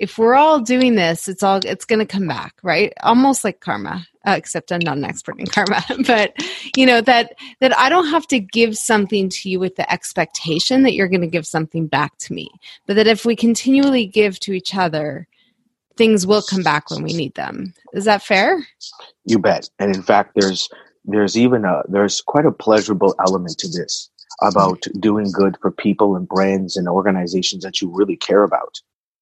if 0.00 0.16
we're 0.16 0.34
all 0.34 0.60
doing 0.60 0.94
this, 0.94 1.28
it's 1.28 1.42
all, 1.42 1.60
it's 1.64 1.84
going 1.84 1.98
to 1.98 2.06
come 2.06 2.26
back, 2.26 2.54
right? 2.62 2.94
Almost 3.02 3.44
like 3.44 3.60
karma, 3.60 4.06
uh, 4.26 4.34
except 4.38 4.72
I'm 4.72 4.80
not 4.80 4.96
an 4.96 5.04
expert 5.04 5.38
in 5.38 5.44
karma, 5.44 5.84
but 6.06 6.34
you 6.74 6.86
know, 6.86 7.02
that, 7.02 7.34
that 7.60 7.76
I 7.76 7.90
don't 7.90 8.08
have 8.08 8.26
to 8.28 8.40
give 8.40 8.74
something 8.78 9.28
to 9.28 9.50
you 9.50 9.60
with 9.60 9.76
the 9.76 9.90
expectation 9.92 10.82
that 10.84 10.94
you're 10.94 11.08
going 11.08 11.20
to 11.20 11.26
give 11.26 11.46
something 11.46 11.88
back 11.88 12.16
to 12.20 12.32
me, 12.32 12.48
but 12.86 12.96
that 12.96 13.06
if 13.06 13.26
we 13.26 13.36
continually 13.36 14.06
give 14.06 14.40
to 14.40 14.54
each 14.54 14.74
other, 14.74 15.28
things 15.96 16.26
will 16.26 16.42
come 16.42 16.62
back 16.62 16.90
when 16.90 17.02
we 17.02 17.12
need 17.12 17.34
them. 17.34 17.72
Is 17.92 18.04
that 18.04 18.22
fair? 18.22 18.66
You 19.24 19.38
bet. 19.38 19.68
And 19.78 19.94
in 19.94 20.02
fact, 20.02 20.32
there's 20.34 20.68
there's 21.04 21.36
even 21.36 21.64
a 21.64 21.82
there's 21.88 22.20
quite 22.20 22.46
a 22.46 22.52
pleasurable 22.52 23.14
element 23.20 23.58
to 23.58 23.68
this 23.68 24.10
about 24.42 24.84
doing 25.00 25.30
good 25.32 25.56
for 25.62 25.70
people 25.70 26.16
and 26.16 26.28
brands 26.28 26.76
and 26.76 26.88
organizations 26.88 27.62
that 27.64 27.80
you 27.80 27.90
really 27.94 28.16
care 28.16 28.42
about. 28.42 28.80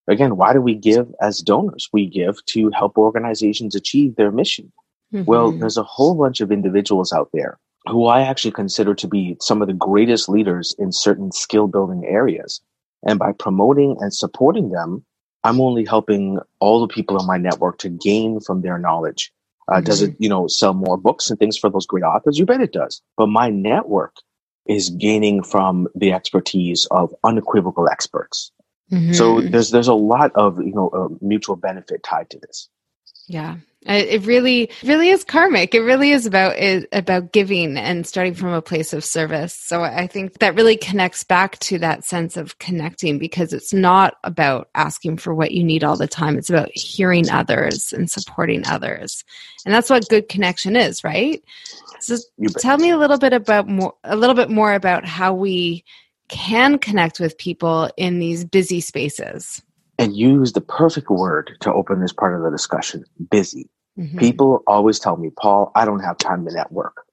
Again, 0.09 0.37
why 0.37 0.53
do 0.53 0.61
we 0.61 0.75
give 0.75 1.15
as 1.21 1.39
donors? 1.39 1.89
We 1.93 2.07
give 2.07 2.45
to 2.47 2.71
help 2.71 2.99
organizations 2.99 3.75
achieve 3.75 4.17
their 4.17 4.33
mission. 4.33 4.73
Mm-hmm. 5.15 5.25
Well, 5.25 5.53
there's 5.53 5.77
a 5.77 5.83
whole 5.83 6.15
bunch 6.15 6.41
of 6.41 6.51
individuals 6.51 7.13
out 7.13 7.31
there 7.33 7.59
who 7.87 8.07
I 8.07 8.23
actually 8.23 8.53
consider 8.53 8.95
to 8.95 9.07
be 9.07 9.37
some 9.41 9.63
of 9.63 9.69
the 9.69 9.75
greatest 9.75 10.29
leaders 10.29 10.75
in 10.79 10.91
certain 10.91 11.33
skill 11.33 11.69
building 11.69 12.05
areas. 12.07 12.61
And 13.07 13.19
by 13.19 13.33
promoting 13.33 13.97
and 14.01 14.13
supporting 14.13 14.71
them, 14.71 15.05
I'm 15.45 15.61
only 15.61 15.85
helping 15.85 16.41
all 16.59 16.81
the 16.81 16.93
people 16.93 17.21
in 17.21 17.27
my 17.27 17.37
network 17.37 17.79
to 17.79 17.91
gain 17.91 18.41
from 18.41 18.63
their 18.63 18.79
knowledge. 18.79 19.33
Uh, 19.69 19.77
mm-hmm. 19.77 19.85
Does 19.85 20.03
it, 20.03 20.13
mm-hmm. 20.13 20.23
you 20.23 20.29
know, 20.29 20.47
sell 20.49 20.75
more 20.75 20.97
books 20.97 21.31
and 21.31 21.39
things 21.39 21.57
for 21.57 21.71
those 21.71 21.87
great 21.87 22.03
authors? 22.03 22.39
You 22.39 22.47
bet 22.47 22.61
it 22.61 22.73
does. 22.73 23.03
But 23.17 23.29
my 23.29 23.51
network 23.51 24.17
is 24.67 24.91
gaining 24.91 25.43
from 25.43 25.89
the 25.95 26.13
expertise 26.13 26.87
of 26.91 27.15
unequivocal 27.23 27.89
experts. 27.89 28.51
Mm-hmm. 28.91 29.13
So 29.13 29.41
there's 29.41 29.71
there's 29.71 29.89
a 29.89 29.95
lot 29.95 30.33
of 30.35 30.59
you 30.59 30.75
know 30.75 30.89
uh, 30.89 31.09
mutual 31.21 31.57
benefit 31.57 32.03
tied 32.03 32.31
to 32.31 32.39
this. 32.39 32.69
Yeah, 33.27 33.57
Uh, 33.87 33.93
it 33.93 34.25
really, 34.25 34.71
really 34.83 35.11
is 35.11 35.25
karmic. 35.25 35.75
It 35.75 35.81
really 35.81 36.11
is 36.11 36.25
about 36.25 36.57
is 36.57 36.87
about 36.93 37.33
giving 37.33 37.77
and 37.77 38.07
starting 38.07 38.33
from 38.33 38.49
a 38.49 38.63
place 38.63 38.95
of 38.95 39.05
service. 39.05 39.53
So 39.53 39.83
I 39.83 40.07
think 40.07 40.39
that 40.39 40.55
really 40.55 40.77
connects 40.77 41.23
back 41.23 41.59
to 41.61 41.79
that 41.81 42.03
sense 42.03 42.39
of 42.39 42.59
connecting 42.59 43.19
because 43.19 43.53
it's 43.53 43.75
not 43.75 44.15
about 44.25 44.71
asking 44.75 45.19
for 45.19 45.35
what 45.35 45.53
you 45.53 45.63
need 45.63 45.85
all 45.85 45.99
the 45.99 46.09
time. 46.09 46.39
It's 46.39 46.49
about 46.49 46.71
hearing 46.75 47.29
others 47.29 47.93
and 47.93 48.11
supporting 48.11 48.67
others, 48.67 49.23
and 49.67 49.75
that's 49.75 49.91
what 49.91 50.09
good 50.09 50.31
connection 50.31 50.77
is, 50.77 51.05
right? 51.05 51.45
So 52.01 52.17
tell 52.59 52.79
me 52.79 52.91
a 52.91 52.99
little 52.99 53.19
bit 53.19 53.35
about 53.35 53.69
more, 53.69 53.95
a 54.03 54.17
little 54.17 54.37
bit 54.37 54.49
more 54.51 54.73
about 54.73 55.05
how 55.05 55.35
we 55.35 55.85
can 56.29 56.79
connect 56.79 57.21
with 57.21 57.37
people 57.37 57.91
in 57.99 58.19
these 58.19 58.47
busy 58.47 58.81
spaces 58.81 59.63
and 59.99 60.17
use 60.17 60.53
the 60.53 60.61
perfect 60.61 61.11
word 61.11 61.57
to 61.61 61.73
open 61.73 62.01
this 62.01 62.13
part 62.13 62.35
of 62.35 62.43
the 62.43 62.51
discussion 62.51 63.05
busy. 63.31 63.69
Mm-hmm. 63.99 64.19
People 64.19 64.63
always 64.67 64.99
tell 64.99 65.17
me, 65.17 65.31
Paul, 65.31 65.71
I 65.75 65.85
don't 65.85 66.01
have 66.01 66.19
time 66.19 66.45
to 66.47 66.53
network. 66.53 67.05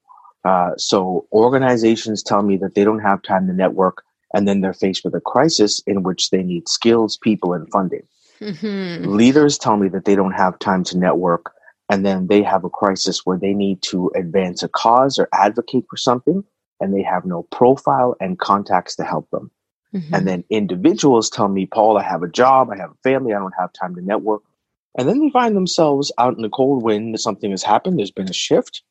Uh, 0.44 0.72
so 0.78 1.28
organizations 1.32 2.24
tell 2.24 2.42
me 2.42 2.58
that 2.58 2.74
they 2.74 2.84
don't 2.84 3.00
have 3.00 3.22
time 3.22 3.48
to 3.48 3.54
network, 3.54 4.04
and 4.34 4.48
then 4.48 4.62
they're 4.62 4.74
faced 4.74 5.04
with 5.04 5.14
a 5.14 5.22
crisis 5.22 5.80
in 5.86 6.04
which 6.04 6.32
they 6.32 6.42
need 6.42 6.68
skills, 6.68 7.18
people, 7.18 7.54
and 7.54 7.70
funding. 7.72 8.04
Mm-hmm. 8.40 9.14
Leaders 9.14 9.58
tell 9.60 9.78
me 9.78 9.88
that 9.90 10.06
they 10.06 10.16
don't 10.16 10.32
have 10.32 10.58
time 10.58 10.84
to 10.86 10.98
network, 10.98 11.52
and 11.90 12.04
then 12.04 12.26
they 12.28 12.42
have 12.42 12.64
a 12.64 12.70
crisis 12.70 13.26
where 13.26 13.38
they 13.38 13.54
need 13.54 13.84
to 13.84 14.12
advance 14.16 14.64
a 14.64 14.70
cause 14.70 15.20
or 15.20 15.30
advocate 15.34 15.86
for 15.88 15.98
something, 15.98 16.44
and 16.80 16.96
they 16.96 17.04
have 17.04 17.26
no 17.26 17.44
profile 17.52 18.16
and 18.20 18.40
contacts 18.40 18.96
to 18.96 19.04
help 19.04 19.30
them. 19.30 19.52
Mm-hmm. 19.94 20.16
And 20.16 20.28
then 20.28 20.44
individuals 20.50 21.30
tell 21.30 21.50
me, 21.50 21.68
Paul, 21.68 22.00
I 22.00 22.04
have 22.04 22.24
a 22.24 22.30
job, 22.30 22.70
I 22.72 22.78
have 22.78 22.92
a 22.92 23.02
family, 23.04 23.34
I 23.34 23.40
don't 23.40 23.54
have 23.60 23.72
time 23.74 23.94
to 23.96 24.02
network. 24.02 24.42
And 24.98 25.08
then 25.08 25.20
they 25.20 25.30
find 25.30 25.56
themselves 25.56 26.12
out 26.18 26.36
in 26.36 26.42
the 26.42 26.50
cold 26.50 26.84
wind. 26.84 27.20
Something 27.20 27.52
has 27.52 27.64
happened. 27.64 27.98
There's 27.98 28.12
been 28.12 28.30
a 28.30 28.34
shift. 28.34 28.84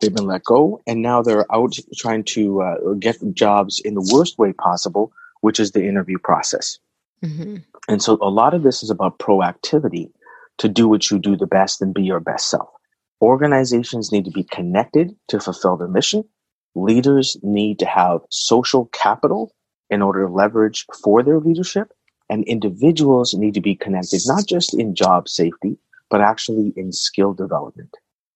They've 0.00 0.14
been 0.14 0.26
let 0.26 0.44
go. 0.44 0.82
And 0.86 1.00
now 1.00 1.22
they're 1.22 1.50
out 1.52 1.74
trying 1.96 2.24
to 2.24 2.62
uh, 2.62 2.76
get 2.98 3.16
jobs 3.32 3.80
in 3.80 3.94
the 3.94 4.10
worst 4.12 4.38
way 4.38 4.52
possible, 4.52 5.12
which 5.40 5.58
is 5.58 5.72
the 5.72 5.86
interview 5.86 6.18
process. 6.18 6.78
Mm-hmm. 7.24 7.56
And 7.88 8.02
so 8.02 8.18
a 8.20 8.28
lot 8.28 8.52
of 8.52 8.62
this 8.62 8.82
is 8.82 8.90
about 8.90 9.18
proactivity 9.18 10.10
to 10.58 10.68
do 10.68 10.88
what 10.88 11.10
you 11.10 11.18
do 11.18 11.36
the 11.36 11.46
best 11.46 11.80
and 11.80 11.94
be 11.94 12.02
your 12.02 12.20
best 12.20 12.50
self. 12.50 12.68
Organizations 13.22 14.12
need 14.12 14.26
to 14.26 14.30
be 14.30 14.44
connected 14.44 15.16
to 15.28 15.40
fulfill 15.40 15.76
their 15.76 15.88
mission. 15.88 16.24
Leaders 16.74 17.36
need 17.42 17.78
to 17.78 17.86
have 17.86 18.20
social 18.30 18.86
capital 18.86 19.54
in 19.88 20.02
order 20.02 20.26
to 20.26 20.32
leverage 20.32 20.84
for 21.02 21.22
their 21.22 21.38
leadership. 21.38 21.92
And 22.28 22.44
individuals 22.44 23.34
need 23.34 23.54
to 23.54 23.60
be 23.60 23.76
connected, 23.76 24.22
not 24.26 24.46
just 24.46 24.74
in 24.74 24.94
job 24.94 25.28
safety, 25.28 25.78
but 26.10 26.20
actually 26.20 26.72
in 26.76 26.92
skill 26.92 27.34
development. 27.34 27.94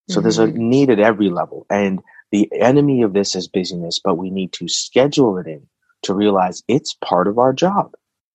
So 0.08 0.16
mm-hmm. 0.16 0.22
there's 0.22 0.38
a 0.38 0.46
mm-hmm. 0.46 0.68
need 0.68 0.90
at 0.90 1.00
every 1.00 1.30
level. 1.30 1.66
And 1.70 2.00
the 2.30 2.50
enemy 2.52 3.02
of 3.02 3.12
this 3.12 3.34
is 3.34 3.48
busyness, 3.48 4.00
but 4.02 4.16
we 4.16 4.30
need 4.30 4.52
to 4.54 4.68
schedule 4.68 5.38
it 5.38 5.46
in 5.46 5.66
to 6.02 6.14
realize 6.14 6.62
it's 6.68 6.94
part 6.94 7.26
of 7.26 7.38
our 7.38 7.52
job. 7.52 7.92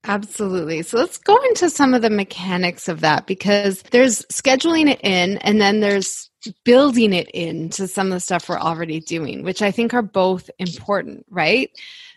Absolutely. 0.07 0.83
So 0.83 0.97
let's 0.97 1.17
go 1.17 1.35
into 1.45 1.69
some 1.69 1.93
of 1.93 2.01
the 2.01 2.09
mechanics 2.09 2.87
of 2.87 3.01
that 3.01 3.25
because 3.25 3.81
there's 3.91 4.21
scheduling 4.31 4.89
it 4.89 4.99
in 5.01 5.37
and 5.39 5.59
then 5.59 5.79
there's 5.79 6.29
building 6.63 7.13
it 7.13 7.29
into 7.29 7.87
some 7.87 8.07
of 8.07 8.13
the 8.13 8.19
stuff 8.19 8.49
we're 8.49 8.57
already 8.57 8.99
doing, 8.99 9.43
which 9.43 9.61
I 9.61 9.71
think 9.71 9.93
are 9.93 10.01
both 10.01 10.49
important, 10.59 11.25
right? 11.29 11.69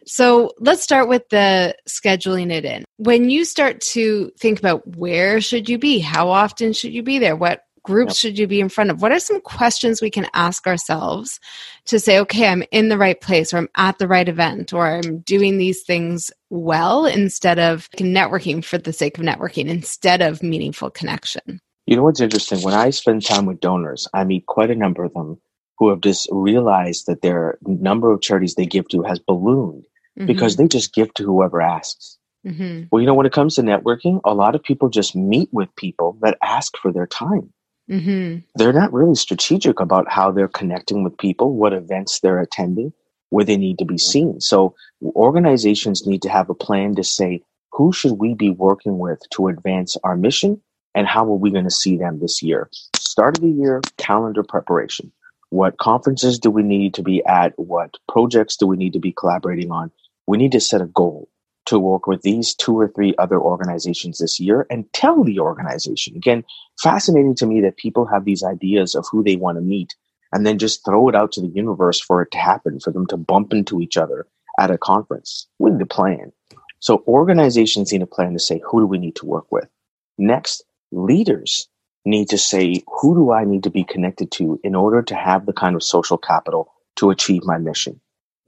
So 0.07 0.53
let's 0.59 0.83
start 0.83 1.09
with 1.09 1.29
the 1.29 1.77
scheduling 1.89 2.53
it 2.53 2.65
in. 2.65 2.85
When 2.97 3.31
you 3.31 3.45
start 3.45 3.81
to 3.93 4.31
think 4.39 4.59
about 4.59 4.97
where 4.97 5.41
should 5.41 5.69
you 5.69 5.79
be, 5.79 5.99
how 5.99 6.31
often 6.31 6.73
should 6.73 6.93
you 6.93 7.03
be 7.03 7.19
there, 7.19 7.37
what 7.37 7.65
groups 7.83 8.17
should 8.17 8.39
you 8.39 8.47
be 8.47 8.61
in 8.61 8.69
front 8.69 8.91
of? 8.91 9.01
What 9.01 9.13
are 9.13 9.19
some 9.19 9.41
questions 9.41 10.03
we 10.03 10.11
can 10.11 10.27
ask 10.35 10.67
ourselves 10.67 11.41
to 11.87 11.99
say, 11.99 12.19
okay, 12.19 12.49
I'm 12.49 12.63
in 12.71 12.91
the 12.91 12.99
right 12.99 13.19
place, 13.19 13.53
or 13.53 13.57
I'm 13.57 13.69
at 13.77 13.99
the 13.99 14.09
right 14.09 14.29
event, 14.29 14.75
or 14.75 14.87
I'm 14.87 15.21
doing 15.21 15.57
these 15.57 15.83
things 15.83 16.31
well 16.51 17.07
instead 17.07 17.59
of 17.59 17.89
networking 17.93 18.63
for 18.63 18.77
the 18.77 18.93
sake 18.93 19.17
of 19.17 19.25
networking, 19.25 19.69
instead 19.69 20.21
of 20.21 20.43
meaningful 20.43 20.91
connection? 20.91 21.61
You 21.89 21.97
know 21.97 22.03
what's 22.03 22.21
interesting? 22.21 22.61
When 22.61 22.75
I 22.75 22.91
spend 22.91 23.25
time 23.25 23.47
with 23.47 23.61
donors, 23.61 24.07
I 24.13 24.23
meet 24.25 24.45
quite 24.45 24.71
a 24.71 24.75
number 24.75 25.05
of 25.05 25.15
them 25.15 25.41
who 25.79 25.89
have 25.89 26.03
just 26.03 26.29
realized 26.31 27.07
that 27.07 27.23
their 27.23 27.57
number 27.63 28.13
of 28.13 28.21
charities 28.21 28.57
they 28.57 28.67
give 28.67 28.87
to 28.89 29.03
has 29.05 29.19
ballooned 29.19 29.85
mm-hmm. 30.19 30.27
because 30.27 30.57
they 30.57 30.69
just 30.69 30.93
give 30.93 31.15
to 31.15 31.23
whoever 31.23 31.63
asks. 31.63 32.19
Mm-hmm. 32.47 32.89
Well, 32.93 33.01
you 33.01 33.07
know, 33.07 33.15
when 33.15 33.25
it 33.25 33.33
comes 33.33 33.55
to 33.55 33.63
networking, 33.63 34.21
a 34.27 34.35
lot 34.35 34.55
of 34.55 34.63
people 34.63 34.91
just 34.91 35.17
meet 35.17 35.49
with 35.51 35.75
people 35.77 36.19
that 36.21 36.37
ask 36.43 36.77
for 36.77 36.93
their 36.93 37.07
time. 37.07 37.55
Mm-hmm. 37.91 38.41
They're 38.57 38.75
not 38.75 38.93
really 38.93 39.15
strategic 39.15 39.81
about 39.81 40.13
how 40.13 40.31
they're 40.31 40.47
connecting 40.47 41.05
with 41.05 41.17
people, 41.17 41.55
what 41.55 41.73
events 41.73 42.21
they're 42.21 42.39
attending, 42.39 42.93
where 43.31 43.47
they 43.47 43.57
need 43.57 43.79
to 43.79 43.87
be 43.87 43.97
seen. 43.97 44.43
So 44.43 44.75
organizations 45.03 46.07
need 46.07 46.21
to 46.21 46.29
have 46.29 46.51
a 46.51 46.55
plan 46.55 46.97
to 46.97 47.03
say, 47.03 47.41
who 47.73 47.95
should 47.95 48.19
we 48.19 48.35
be 48.35 48.51
working 48.51 48.99
with 48.99 49.23
to 49.31 49.49
advance 49.49 49.97
our 50.05 50.19
mission 50.19 50.61
and 50.95 51.07
how 51.07 51.25
are 51.25 51.37
we 51.37 51.51
going 51.51 51.65
to 51.65 51.71
see 51.71 51.97
them 51.97 52.21
this 52.21 52.43
year? 52.43 52.69
Start 52.97 53.39
of 53.39 53.43
the 53.43 53.51
year, 53.51 53.81
calendar 53.97 54.43
preparation. 54.43 55.13
What 55.51 55.79
conferences 55.79 56.39
do 56.39 56.51
we 56.51 56.63
need 56.63 56.95
to 56.95 57.03
be 57.03 57.25
at? 57.25 57.59
What 57.59 57.97
projects 58.09 58.57
do 58.57 58.67
we 58.67 58.77
need 58.77 58.93
to 58.93 58.99
be 58.99 59.13
collaborating 59.13 59.71
on? 59.71 59.91
We 60.27 60.37
need 60.37 60.53
to 60.53 60.61
set 60.61 60.83
a 60.83 60.87
goal 60.87 61.29
to 61.67 61.79
work 61.79 62.07
with 62.07 62.23
these 62.23 62.55
two 62.55 62.79
or 62.79 62.89
three 62.89 63.15
other 63.19 63.39
organizations 63.39 64.19
this 64.19 64.41
year 64.41 64.67
and 64.71 64.91
tell 64.93 65.23
the 65.23 65.39
organization. 65.39 66.17
Again, 66.17 66.45
fascinating 66.81 67.35
to 67.37 67.47
me 67.47 67.61
that 67.61 67.77
people 67.77 68.07
have 68.07 68.25
these 68.25 68.43
ideas 68.43 68.95
of 68.95 69.07
who 69.11 69.23
they 69.23 69.37
want 69.37 69.57
to 69.57 69.63
meet 69.63 69.95
and 70.33 70.47
then 70.47 70.59
just 70.59 70.85
throw 70.85 71.09
it 71.09 71.15
out 71.15 71.33
to 71.33 71.41
the 71.41 71.49
universe 71.49 72.01
for 72.01 72.23
it 72.23 72.31
to 72.33 72.39
happen, 72.39 72.81
for 72.81 72.91
them 72.91 73.07
to 73.07 73.17
bump 73.17 73.53
into 73.53 73.81
each 73.81 73.97
other 73.97 74.27
at 74.59 74.71
a 74.71 74.79
conference. 74.79 75.47
We 75.59 75.71
need 75.71 75.83
a 75.83 75.87
plan. 75.87 76.33
So 76.81 77.03
organizations 77.07 77.93
need 77.93 78.03
a 78.03 78.07
plan 78.07 78.33
to 78.33 78.39
say, 78.39 78.61
who 78.65 78.81
do 78.81 78.87
we 78.87 78.99
need 78.99 79.17
to 79.17 79.27
work 79.27 79.51
with? 79.51 79.69
Next, 80.17 80.63
leaders 80.91 81.69
need 82.05 82.29
to 82.31 82.39
say, 82.39 82.83
who 82.87 83.15
do 83.15 83.33
I 83.33 83.45
need 83.45 83.65
to 83.65 83.71
be 83.71 83.85
connected 83.85 84.31
to 84.33 84.61
in 84.65 84.75
order 84.75 85.03
to 85.03 85.15
have 85.15 85.47
the 85.47 85.53
kind 85.53 85.77
of 85.77 85.83
social 85.83 86.19
capital 86.19 86.73
to 86.97 87.11
achieve 87.11 87.43
my 87.45 87.59
mission? 87.59 88.01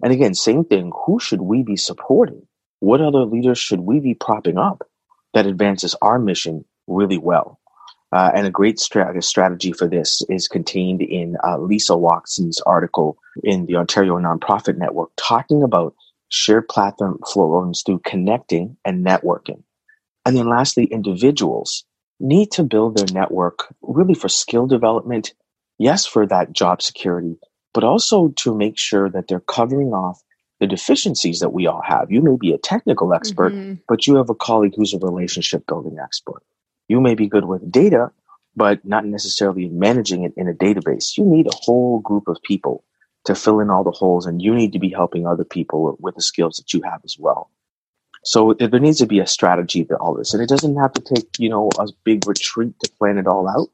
And 0.02 0.12
again, 0.12 0.34
same 0.34 0.64
thing, 0.64 0.92
who 1.04 1.20
should 1.20 1.42
we 1.42 1.62
be 1.62 1.76
supporting? 1.76 2.46
What 2.80 3.02
other 3.02 3.24
leaders 3.24 3.58
should 3.58 3.80
we 3.80 4.00
be 4.00 4.14
propping 4.14 4.56
up 4.56 4.82
that 5.34 5.46
advances 5.46 5.94
our 6.00 6.18
mission 6.18 6.64
really 6.86 7.18
well? 7.18 7.60
Uh, 8.12 8.30
and 8.34 8.46
a 8.46 8.50
great 8.50 8.78
strat- 8.78 9.22
strategy 9.22 9.72
for 9.72 9.86
this 9.86 10.22
is 10.28 10.48
contained 10.48 11.00
in 11.00 11.36
uh, 11.46 11.58
Lisa 11.58 11.96
Watson's 11.96 12.60
article 12.62 13.18
in 13.44 13.66
the 13.66 13.76
Ontario 13.76 14.18
Nonprofit 14.18 14.76
Network, 14.76 15.10
talking 15.16 15.62
about 15.62 15.94
shared 16.28 16.68
platform 16.68 17.18
flows 17.30 17.82
through 17.84 18.00
connecting 18.04 18.76
and 18.84 19.04
networking. 19.04 19.62
And 20.26 20.36
then 20.36 20.48
lastly, 20.48 20.86
individuals 20.86 21.84
need 22.20 22.52
to 22.52 22.62
build 22.62 22.96
their 22.96 23.12
network 23.12 23.74
really 23.82 24.14
for 24.14 24.28
skill 24.28 24.66
development, 24.66 25.32
yes, 25.78 26.06
for 26.06 26.26
that 26.26 26.52
job 26.52 26.82
security, 26.82 27.36
but 27.72 27.84
also 27.84 28.28
to 28.36 28.54
make 28.54 28.78
sure 28.78 29.08
that 29.08 29.28
they're 29.28 29.40
covering 29.40 29.88
off 29.88 30.22
the 30.60 30.66
deficiencies 30.66 31.40
that 31.40 31.52
we 31.52 31.66
all 31.66 31.82
have. 31.82 32.10
You 32.10 32.20
may 32.20 32.36
be 32.38 32.52
a 32.52 32.58
technical 32.58 33.14
expert, 33.14 33.52
mm-hmm. 33.52 33.74
but 33.88 34.06
you 34.06 34.16
have 34.16 34.28
a 34.28 34.34
colleague 34.34 34.74
who's 34.76 34.92
a 34.92 34.98
relationship 34.98 35.66
building 35.66 35.96
expert. 36.02 36.42
You 36.86 37.00
may 37.00 37.14
be 37.14 37.28
good 37.28 37.46
with 37.46 37.72
data, 37.72 38.10
but 38.54 38.84
not 38.84 39.06
necessarily 39.06 39.68
managing 39.68 40.24
it 40.24 40.34
in 40.36 40.48
a 40.48 40.52
database. 40.52 41.16
You 41.16 41.24
need 41.24 41.46
a 41.46 41.56
whole 41.56 42.00
group 42.00 42.28
of 42.28 42.36
people 42.42 42.84
to 43.24 43.34
fill 43.34 43.60
in 43.60 43.70
all 43.70 43.84
the 43.84 43.90
holes, 43.90 44.26
and 44.26 44.42
you 44.42 44.54
need 44.54 44.72
to 44.72 44.78
be 44.78 44.90
helping 44.90 45.26
other 45.26 45.44
people 45.44 45.96
with 45.98 46.14
the 46.14 46.22
skills 46.22 46.56
that 46.56 46.74
you 46.74 46.82
have 46.82 47.00
as 47.04 47.16
well. 47.18 47.50
So 48.22 48.54
there 48.58 48.80
needs 48.80 48.98
to 48.98 49.06
be 49.06 49.20
a 49.20 49.26
strategy 49.26 49.84
to 49.84 49.96
all 49.96 50.14
this, 50.14 50.34
and 50.34 50.42
it 50.42 50.48
doesn't 50.48 50.76
have 50.76 50.92
to 50.94 51.00
take 51.00 51.38
you 51.38 51.48
know 51.48 51.70
a 51.78 51.88
big 52.04 52.26
retreat 52.26 52.74
to 52.80 52.90
plan 52.98 53.18
it 53.18 53.26
all 53.26 53.48
out. 53.48 53.68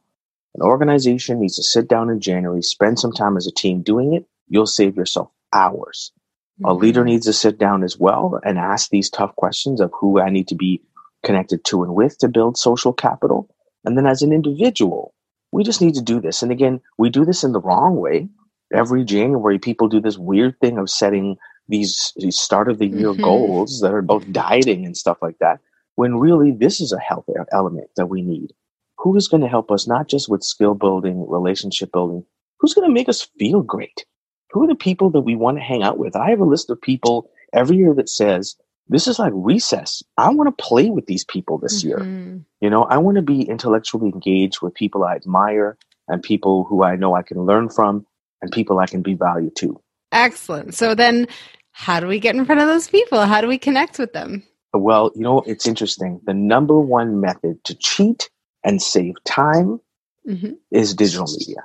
An 0.54 0.62
organization 0.62 1.40
needs 1.40 1.56
to 1.56 1.62
sit 1.62 1.88
down 1.88 2.08
in 2.08 2.20
January, 2.20 2.62
spend 2.62 2.98
some 2.98 3.12
time 3.12 3.36
as 3.36 3.46
a 3.46 3.52
team 3.52 3.82
doing 3.82 4.14
it. 4.14 4.26
You'll 4.48 4.66
save 4.66 4.96
yourself 4.96 5.30
hours. 5.52 6.12
Mm-hmm. 6.60 6.64
A 6.64 6.74
leader 6.74 7.04
needs 7.04 7.26
to 7.26 7.32
sit 7.32 7.58
down 7.58 7.84
as 7.84 7.98
well 7.98 8.40
and 8.42 8.58
ask 8.58 8.88
these 8.88 9.10
tough 9.10 9.34
questions 9.36 9.80
of 9.80 9.92
who 10.00 10.20
I 10.20 10.30
need 10.30 10.48
to 10.48 10.54
be 10.54 10.82
connected 11.24 11.64
to 11.64 11.82
and 11.82 11.94
with 11.94 12.16
to 12.18 12.28
build 12.28 12.56
social 12.56 12.92
capital. 12.92 13.50
And 13.84 13.98
then 13.98 14.06
as 14.06 14.22
an 14.22 14.32
individual, 14.32 15.12
we 15.52 15.64
just 15.64 15.82
need 15.82 15.94
to 15.94 16.02
do 16.02 16.20
this. 16.20 16.42
And 16.42 16.50
again, 16.50 16.80
we 16.96 17.10
do 17.10 17.24
this 17.24 17.44
in 17.44 17.52
the 17.52 17.60
wrong 17.60 17.96
way. 17.96 18.28
Every 18.72 19.04
January, 19.04 19.58
people 19.58 19.88
do 19.88 20.00
this 20.00 20.18
weird 20.18 20.58
thing 20.60 20.78
of 20.78 20.88
setting 20.88 21.36
these, 21.68 22.12
these 22.16 22.38
start 22.38 22.68
of 22.68 22.78
the 22.78 22.86
year 22.86 23.12
mm-hmm. 23.12 23.22
goals 23.22 23.80
that 23.80 23.92
are 23.92 23.98
about 23.98 24.32
dieting 24.32 24.84
and 24.84 24.96
stuff 24.96 25.18
like 25.20 25.38
that, 25.38 25.60
when 25.96 26.16
really 26.16 26.52
this 26.52 26.80
is 26.80 26.92
a 26.92 27.00
health 27.00 27.26
element 27.52 27.88
that 27.96 28.06
we 28.06 28.22
need. 28.22 28.52
Who 28.98 29.16
is 29.16 29.28
going 29.28 29.42
to 29.42 29.48
help 29.48 29.70
us 29.70 29.86
not 29.86 30.08
just 30.08 30.28
with 30.28 30.42
skill 30.42 30.74
building, 30.74 31.28
relationship 31.28 31.92
building? 31.92 32.24
Who's 32.58 32.74
going 32.74 32.88
to 32.88 32.94
make 32.94 33.08
us 33.08 33.28
feel 33.38 33.62
great? 33.62 34.04
Who 34.52 34.64
are 34.64 34.68
the 34.68 34.74
people 34.74 35.10
that 35.10 35.20
we 35.20 35.36
want 35.36 35.58
to 35.58 35.62
hang 35.62 35.82
out 35.82 35.98
with? 35.98 36.16
I 36.16 36.30
have 36.30 36.40
a 36.40 36.44
list 36.44 36.70
of 36.70 36.80
people 36.80 37.30
every 37.52 37.76
year 37.76 37.94
that 37.94 38.08
says, 38.08 38.56
this 38.88 39.06
is 39.06 39.18
like 39.18 39.32
recess. 39.34 40.02
I 40.16 40.30
want 40.30 40.56
to 40.56 40.64
play 40.64 40.90
with 40.90 41.06
these 41.06 41.24
people 41.24 41.58
this 41.58 41.82
mm-hmm. 41.82 41.88
year. 41.88 42.40
You 42.60 42.70
know, 42.70 42.84
I 42.84 42.98
want 42.98 43.16
to 43.16 43.22
be 43.22 43.42
intellectually 43.42 44.06
engaged 44.08 44.62
with 44.62 44.74
people 44.74 45.04
I 45.04 45.16
admire 45.16 45.76
and 46.08 46.22
people 46.22 46.64
who 46.64 46.84
I 46.84 46.96
know 46.96 47.14
I 47.14 47.22
can 47.22 47.44
learn 47.44 47.68
from 47.68 48.06
and 48.40 48.52
people 48.52 48.78
I 48.78 48.86
can 48.86 49.02
be 49.02 49.14
valued 49.14 49.56
to. 49.56 49.80
Excellent. 50.16 50.74
So 50.74 50.94
then 50.94 51.28
how 51.72 52.00
do 52.00 52.06
we 52.06 52.18
get 52.18 52.34
in 52.34 52.46
front 52.46 52.62
of 52.62 52.68
those 52.68 52.88
people? 52.88 53.20
How 53.20 53.42
do 53.42 53.48
we 53.48 53.58
connect 53.58 53.98
with 53.98 54.14
them? 54.14 54.42
Well, 54.72 55.12
you 55.14 55.20
know, 55.20 55.40
it's 55.40 55.66
interesting. 55.66 56.20
The 56.24 56.32
number 56.32 56.80
one 56.80 57.20
method 57.20 57.62
to 57.64 57.74
cheat 57.74 58.30
and 58.64 58.80
save 58.80 59.14
time 59.24 59.78
mm-hmm. 60.26 60.52
is 60.70 60.94
digital 60.94 61.26
media. 61.26 61.64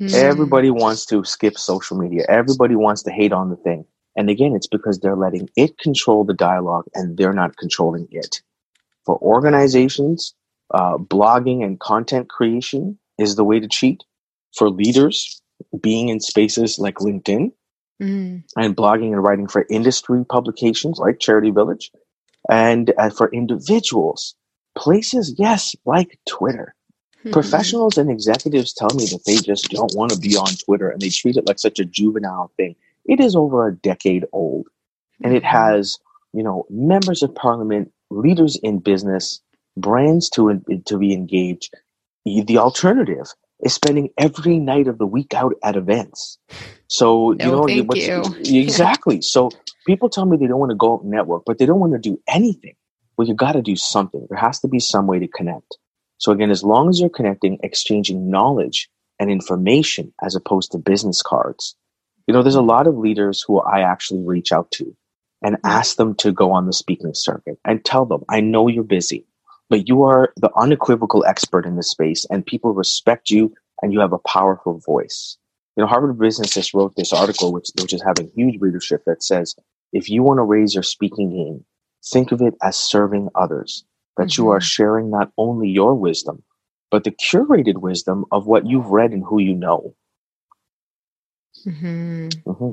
Mm. 0.00 0.14
Everybody 0.14 0.70
wants 0.70 1.04
to 1.06 1.22
skip 1.24 1.58
social 1.58 1.98
media. 1.98 2.24
Everybody 2.28 2.76
wants 2.76 3.02
to 3.04 3.10
hate 3.10 3.32
on 3.32 3.50
the 3.50 3.56
thing. 3.56 3.84
And 4.16 4.30
again, 4.30 4.54
it's 4.54 4.66
because 4.66 4.98
they're 4.98 5.16
letting 5.16 5.50
it 5.54 5.76
control 5.78 6.24
the 6.24 6.34
dialogue 6.34 6.86
and 6.94 7.18
they're 7.18 7.34
not 7.34 7.58
controlling 7.58 8.08
it. 8.10 8.40
For 9.04 9.18
organizations, 9.18 10.34
uh, 10.72 10.96
blogging 10.96 11.62
and 11.62 11.78
content 11.78 12.30
creation 12.30 12.98
is 13.18 13.36
the 13.36 13.44
way 13.44 13.60
to 13.60 13.68
cheat. 13.68 14.02
For 14.54 14.70
leaders, 14.70 15.42
being 15.78 16.08
in 16.08 16.20
spaces 16.20 16.78
like 16.78 16.96
LinkedIn 16.96 17.52
mm. 18.00 18.42
and 18.56 18.76
blogging 18.76 19.12
and 19.12 19.22
writing 19.22 19.48
for 19.48 19.66
industry 19.70 20.24
publications 20.24 20.98
like 20.98 21.20
Charity 21.20 21.50
Village. 21.50 21.90
And 22.48 22.92
uh, 22.96 23.10
for 23.10 23.30
individuals, 23.32 24.34
places, 24.76 25.34
yes, 25.38 25.74
like 25.84 26.18
Twitter. 26.28 26.74
Mm-hmm. 27.20 27.32
Professionals 27.32 27.98
and 27.98 28.10
executives 28.10 28.72
tell 28.72 28.94
me 28.94 29.06
that 29.06 29.24
they 29.26 29.36
just 29.36 29.68
don't 29.70 29.96
want 29.96 30.12
to 30.12 30.18
be 30.18 30.36
on 30.36 30.54
Twitter 30.64 30.88
and 30.88 31.00
they 31.00 31.08
treat 31.08 31.36
it 31.36 31.46
like 31.46 31.58
such 31.58 31.80
a 31.80 31.84
juvenile 31.84 32.52
thing. 32.56 32.76
It 33.04 33.20
is 33.20 33.34
over 33.34 33.66
a 33.66 33.74
decade 33.74 34.24
old 34.32 34.68
and 35.22 35.34
it 35.34 35.42
mm-hmm. 35.42 35.56
has, 35.56 35.98
you 36.32 36.42
know, 36.42 36.66
members 36.70 37.22
of 37.22 37.34
parliament, 37.34 37.92
leaders 38.10 38.56
in 38.62 38.78
business, 38.78 39.40
brands 39.76 40.28
to, 40.30 40.62
to 40.84 40.98
be 40.98 41.12
engaged. 41.12 41.74
The 42.24 42.58
alternative 42.58 43.26
is 43.60 43.74
spending 43.74 44.10
every 44.18 44.58
night 44.58 44.88
of 44.88 44.98
the 44.98 45.06
week 45.06 45.34
out 45.34 45.54
at 45.62 45.76
events. 45.76 46.38
So, 46.88 47.32
no, 47.32 47.66
you 47.66 47.84
know, 47.84 47.88
thank 47.96 48.46
you. 48.46 48.60
exactly. 48.60 49.22
So 49.22 49.50
people 49.86 50.08
tell 50.08 50.26
me 50.26 50.36
they 50.36 50.46
don't 50.46 50.60
want 50.60 50.70
to 50.70 50.76
go 50.76 50.94
out 50.94 51.02
and 51.02 51.10
network, 51.10 51.42
but 51.46 51.58
they 51.58 51.66
don't 51.66 51.80
want 51.80 51.92
to 51.94 51.98
do 51.98 52.20
anything. 52.28 52.74
Well, 53.16 53.26
you 53.26 53.34
got 53.34 53.52
to 53.52 53.62
do 53.62 53.76
something. 53.76 54.26
There 54.28 54.38
has 54.38 54.60
to 54.60 54.68
be 54.68 54.78
some 54.78 55.06
way 55.06 55.18
to 55.18 55.28
connect. 55.28 55.78
So 56.18 56.32
again, 56.32 56.50
as 56.50 56.62
long 56.62 56.88
as 56.88 57.00
you're 57.00 57.10
connecting, 57.10 57.58
exchanging 57.62 58.30
knowledge 58.30 58.88
and 59.18 59.30
information 59.30 60.12
as 60.22 60.34
opposed 60.34 60.72
to 60.72 60.78
business 60.78 61.22
cards, 61.22 61.76
you 62.26 62.34
know, 62.34 62.42
there's 62.42 62.54
a 62.54 62.62
lot 62.62 62.86
of 62.86 62.96
leaders 62.96 63.42
who 63.46 63.60
I 63.60 63.80
actually 63.80 64.22
reach 64.22 64.52
out 64.52 64.70
to 64.72 64.96
and 65.42 65.56
mm-hmm. 65.56 65.66
ask 65.66 65.96
them 65.96 66.14
to 66.16 66.32
go 66.32 66.52
on 66.52 66.66
the 66.66 66.72
speaking 66.72 67.14
circuit 67.14 67.58
and 67.64 67.84
tell 67.84 68.04
them, 68.04 68.24
I 68.28 68.40
know 68.40 68.68
you're 68.68 68.84
busy, 68.84 69.26
but 69.68 69.88
you 69.88 70.02
are 70.02 70.32
the 70.36 70.50
unequivocal 70.56 71.24
expert 71.26 71.66
in 71.66 71.76
this 71.76 71.90
space 71.90 72.24
and 72.30 72.46
people 72.46 72.72
respect 72.72 73.30
you 73.30 73.52
and 73.82 73.92
you 73.92 74.00
have 74.00 74.12
a 74.12 74.18
powerful 74.18 74.80
voice. 74.86 75.36
You 75.76 75.82
know, 75.82 75.88
Harvard 75.88 76.18
Business 76.18 76.54
just 76.54 76.72
wrote 76.72 76.94
this 76.96 77.12
article, 77.12 77.52
which, 77.52 77.68
which 77.80 77.92
is 77.92 78.02
having 78.02 78.30
huge 78.34 78.60
readership 78.60 79.02
that 79.06 79.22
says, 79.22 79.54
if 79.92 80.08
you 80.08 80.22
want 80.22 80.38
to 80.38 80.42
raise 80.42 80.74
your 80.74 80.82
speaking 80.82 81.30
game, 81.30 81.64
think 82.04 82.32
of 82.32 82.40
it 82.40 82.54
as 82.62 82.78
serving 82.78 83.28
others, 83.34 83.84
that 84.16 84.28
mm-hmm. 84.28 84.42
you 84.42 84.48
are 84.48 84.58
mm-hmm. 84.58 84.64
sharing 84.64 85.10
not 85.10 85.32
only 85.36 85.68
your 85.68 85.94
wisdom, 85.94 86.42
but 86.90 87.04
the 87.04 87.10
curated 87.10 87.78
wisdom 87.78 88.24
of 88.32 88.46
what 88.46 88.66
you've 88.66 88.86
read 88.86 89.12
and 89.12 89.24
who 89.24 89.40
you 89.40 89.54
know. 89.54 89.94
Mm-hmm. 91.66 92.28
Mm-hmm. 92.46 92.70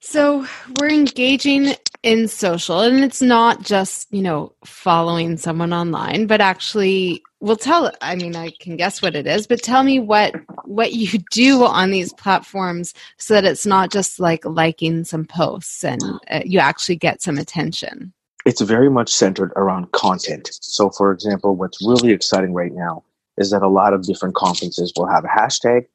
So 0.00 0.46
we're 0.80 0.90
engaging 0.90 1.74
in 2.06 2.28
social, 2.28 2.80
and 2.80 3.02
it's 3.02 3.20
not 3.20 3.62
just, 3.62 4.06
you 4.14 4.22
know, 4.22 4.52
following 4.64 5.36
someone 5.36 5.72
online, 5.72 6.26
but 6.26 6.40
actually 6.40 7.22
well 7.40 7.56
tell 7.56 7.92
i 8.00 8.16
mean 8.16 8.34
i 8.34 8.50
can 8.60 8.76
guess 8.76 9.02
what 9.02 9.14
it 9.14 9.26
is 9.26 9.46
but 9.46 9.62
tell 9.62 9.82
me 9.82 10.00
what 10.00 10.34
what 10.64 10.94
you 10.94 11.18
do 11.30 11.64
on 11.64 11.90
these 11.90 12.12
platforms 12.14 12.94
so 13.18 13.34
that 13.34 13.44
it's 13.44 13.66
not 13.66 13.90
just 13.90 14.18
like 14.18 14.42
liking 14.44 15.04
some 15.04 15.26
posts 15.26 15.84
and 15.84 16.02
uh, 16.30 16.40
you 16.44 16.58
actually 16.58 16.96
get 16.96 17.20
some 17.20 17.36
attention. 17.36 18.12
It's 18.46 18.62
very 18.62 18.88
much 18.88 19.12
centered 19.12 19.52
around 19.56 19.92
content. 19.92 20.48
So 20.62 20.88
for 20.90 21.12
example 21.12 21.54
what's 21.56 21.86
really 21.86 22.12
exciting 22.12 22.54
right 22.54 22.72
now 22.72 23.04
is 23.36 23.50
that 23.50 23.62
a 23.62 23.68
lot 23.68 23.92
of 23.92 24.02
different 24.02 24.34
conferences 24.34 24.92
will 24.96 25.06
have 25.06 25.24
a 25.24 25.28
hashtag 25.28 25.86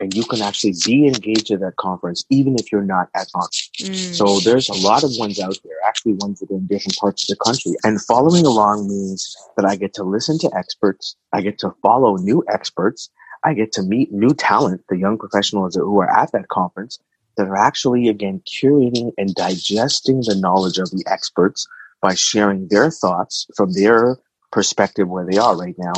and 0.00 0.14
you 0.14 0.24
can 0.24 0.40
actually 0.42 0.74
be 0.84 1.06
engaged 1.06 1.50
at 1.50 1.60
that 1.60 1.76
conference 1.76 2.24
even 2.30 2.54
if 2.58 2.70
you're 2.70 2.82
not 2.82 3.08
at 3.14 3.30
conference. 3.32 3.70
Mm. 3.80 4.14
So 4.14 4.40
there's 4.40 4.68
a 4.68 4.74
lot 4.86 5.02
of 5.04 5.10
ones 5.16 5.40
out 5.40 5.56
there, 5.64 5.74
actually 5.86 6.14
ones 6.14 6.40
that 6.40 6.50
are 6.50 6.56
in 6.56 6.66
different 6.66 6.96
parts 6.96 7.30
of 7.30 7.36
the 7.36 7.44
country. 7.44 7.72
And 7.84 8.00
following 8.00 8.46
along 8.46 8.88
means 8.88 9.36
that 9.56 9.66
I 9.66 9.76
get 9.76 9.94
to 9.94 10.04
listen 10.04 10.38
to 10.40 10.50
experts, 10.56 11.16
I 11.32 11.40
get 11.40 11.58
to 11.60 11.74
follow 11.82 12.16
new 12.16 12.44
experts, 12.48 13.10
I 13.44 13.54
get 13.54 13.72
to 13.72 13.82
meet 13.82 14.12
new 14.12 14.34
talent, 14.34 14.82
the 14.88 14.98
young 14.98 15.18
professionals 15.18 15.76
who 15.76 15.98
are 16.00 16.10
at 16.10 16.32
that 16.32 16.48
conference 16.48 16.98
that 17.36 17.48
are 17.48 17.56
actually 17.56 18.08
again 18.08 18.42
curating 18.46 19.12
and 19.16 19.34
digesting 19.34 20.20
the 20.20 20.36
knowledge 20.36 20.78
of 20.78 20.90
the 20.90 21.04
experts 21.06 21.66
by 22.00 22.14
sharing 22.14 22.68
their 22.68 22.90
thoughts 22.90 23.46
from 23.56 23.72
their 23.72 24.18
perspective 24.50 25.08
where 25.08 25.26
they 25.26 25.38
are 25.38 25.56
right 25.56 25.76
now 25.78 25.92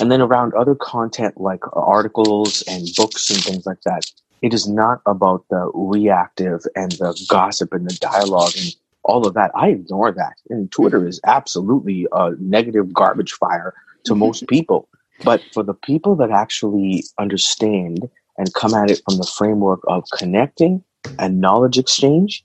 and 0.00 0.10
then 0.10 0.20
around 0.20 0.54
other 0.54 0.74
content 0.74 1.40
like 1.40 1.60
articles 1.72 2.62
and 2.62 2.88
books 2.96 3.30
and 3.30 3.42
things 3.42 3.66
like 3.66 3.80
that, 3.84 4.04
it 4.42 4.54
is 4.54 4.68
not 4.68 5.00
about 5.06 5.44
the 5.50 5.70
reactive 5.74 6.62
and 6.74 6.92
the 6.92 7.18
gossip 7.28 7.72
and 7.72 7.88
the 7.88 7.94
dialogue 7.96 8.52
and 8.56 8.74
all 9.02 9.26
of 9.26 9.34
that. 9.34 9.50
I 9.54 9.68
ignore 9.68 10.12
that. 10.12 10.34
And 10.48 10.70
Twitter 10.70 11.06
is 11.06 11.20
absolutely 11.24 12.06
a 12.12 12.32
negative 12.38 12.92
garbage 12.92 13.32
fire 13.32 13.74
to 14.04 14.14
most 14.14 14.46
people. 14.48 14.88
But 15.22 15.42
for 15.52 15.62
the 15.62 15.74
people 15.74 16.16
that 16.16 16.30
actually 16.30 17.04
understand 17.18 18.08
and 18.38 18.52
come 18.54 18.74
at 18.74 18.90
it 18.90 19.02
from 19.04 19.18
the 19.18 19.26
framework 19.36 19.80
of 19.86 20.04
connecting 20.16 20.82
and 21.18 21.40
knowledge 21.40 21.78
exchange, 21.78 22.44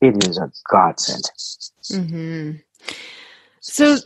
it 0.00 0.26
is 0.26 0.38
a 0.38 0.50
godsend. 0.70 1.30
Mm-hmm. 1.90 2.52
So 3.60 3.96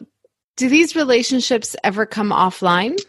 do 0.59 0.69
these 0.69 0.95
relationships 0.95 1.75
ever 1.85 2.05
come 2.05 2.31
offline? 2.31 3.01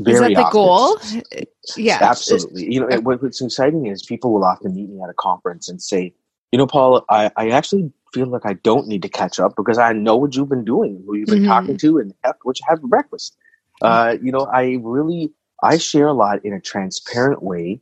Very 0.00 0.14
is 0.14 0.20
that 0.20 0.28
the 0.28 0.36
often. 0.36 1.22
goal? 1.22 1.46
Yeah, 1.76 1.98
absolutely. 2.00 2.72
You 2.72 2.86
know, 2.86 3.00
what's 3.00 3.40
exciting 3.40 3.86
is 3.86 4.02
people 4.04 4.32
will 4.32 4.44
often 4.44 4.74
meet 4.74 4.88
me 4.88 5.02
at 5.02 5.10
a 5.10 5.14
conference 5.14 5.68
and 5.68 5.82
say, 5.82 6.14
"You 6.52 6.58
know, 6.58 6.66
Paul, 6.66 7.04
I, 7.10 7.30
I 7.36 7.50
actually 7.50 7.92
feel 8.14 8.28
like 8.28 8.46
I 8.46 8.54
don't 8.54 8.86
need 8.86 9.02
to 9.02 9.08
catch 9.08 9.40
up 9.40 9.54
because 9.56 9.78
I 9.78 9.92
know 9.92 10.16
what 10.16 10.36
you've 10.36 10.48
been 10.48 10.64
doing, 10.64 11.02
who 11.04 11.16
you've 11.16 11.26
been 11.26 11.38
mm-hmm. 11.38 11.48
talking 11.48 11.76
to, 11.78 11.98
and 11.98 12.14
what 12.42 12.58
you 12.58 12.66
have 12.68 12.80
for 12.80 12.86
breakfast." 12.86 13.36
Uh, 13.82 14.16
you 14.22 14.32
know, 14.32 14.46
I 14.52 14.78
really 14.80 15.32
I 15.62 15.78
share 15.78 16.06
a 16.06 16.14
lot 16.14 16.44
in 16.44 16.52
a 16.52 16.60
transparent 16.60 17.42
way 17.42 17.80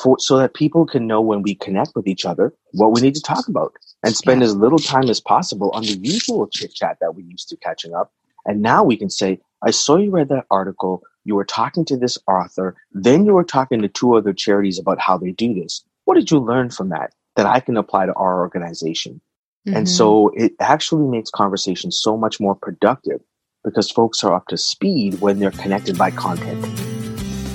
for 0.00 0.18
so 0.18 0.38
that 0.38 0.54
people 0.54 0.86
can 0.86 1.06
know 1.06 1.20
when 1.20 1.42
we 1.42 1.54
connect 1.54 1.92
with 1.94 2.06
each 2.06 2.24
other 2.24 2.52
what 2.72 2.92
we 2.92 3.00
need 3.00 3.14
to 3.14 3.22
talk 3.22 3.48
about 3.48 3.72
and 4.02 4.16
spend 4.16 4.40
yeah. 4.40 4.46
as 4.46 4.56
little 4.56 4.78
time 4.78 5.08
as 5.08 5.20
possible 5.20 5.70
on 5.70 5.82
the 5.82 5.98
usual 6.02 6.48
chit 6.48 6.74
chat 6.74 6.98
that 7.00 7.14
we 7.14 7.22
used 7.22 7.48
to 7.48 7.56
catching 7.56 7.94
up. 7.94 8.12
And 8.44 8.60
now 8.60 8.82
we 8.82 8.96
can 8.96 9.10
say, 9.10 9.40
I 9.62 9.70
saw 9.70 9.96
you 9.96 10.10
read 10.10 10.28
that 10.30 10.46
article. 10.50 11.02
You 11.24 11.36
were 11.36 11.44
talking 11.44 11.84
to 11.86 11.96
this 11.96 12.18
author. 12.26 12.76
Then 12.92 13.24
you 13.24 13.34
were 13.34 13.44
talking 13.44 13.80
to 13.82 13.88
two 13.88 14.16
other 14.16 14.32
charities 14.32 14.78
about 14.78 14.98
how 15.00 15.16
they 15.16 15.30
do 15.30 15.54
this. 15.54 15.84
What 16.04 16.14
did 16.14 16.30
you 16.30 16.38
learn 16.38 16.70
from 16.70 16.88
that 16.88 17.12
that 17.36 17.46
I 17.46 17.60
can 17.60 17.76
apply 17.76 18.06
to 18.06 18.14
our 18.14 18.40
organization? 18.40 19.20
Mm-hmm. 19.66 19.76
And 19.76 19.88
so 19.88 20.32
it 20.34 20.52
actually 20.58 21.06
makes 21.06 21.30
conversation 21.30 21.92
so 21.92 22.16
much 22.16 22.40
more 22.40 22.56
productive 22.56 23.20
because 23.62 23.90
folks 23.90 24.24
are 24.24 24.34
up 24.34 24.48
to 24.48 24.56
speed 24.56 25.20
when 25.20 25.38
they're 25.38 25.52
connected 25.52 25.96
by 25.96 26.10
content. 26.10 26.64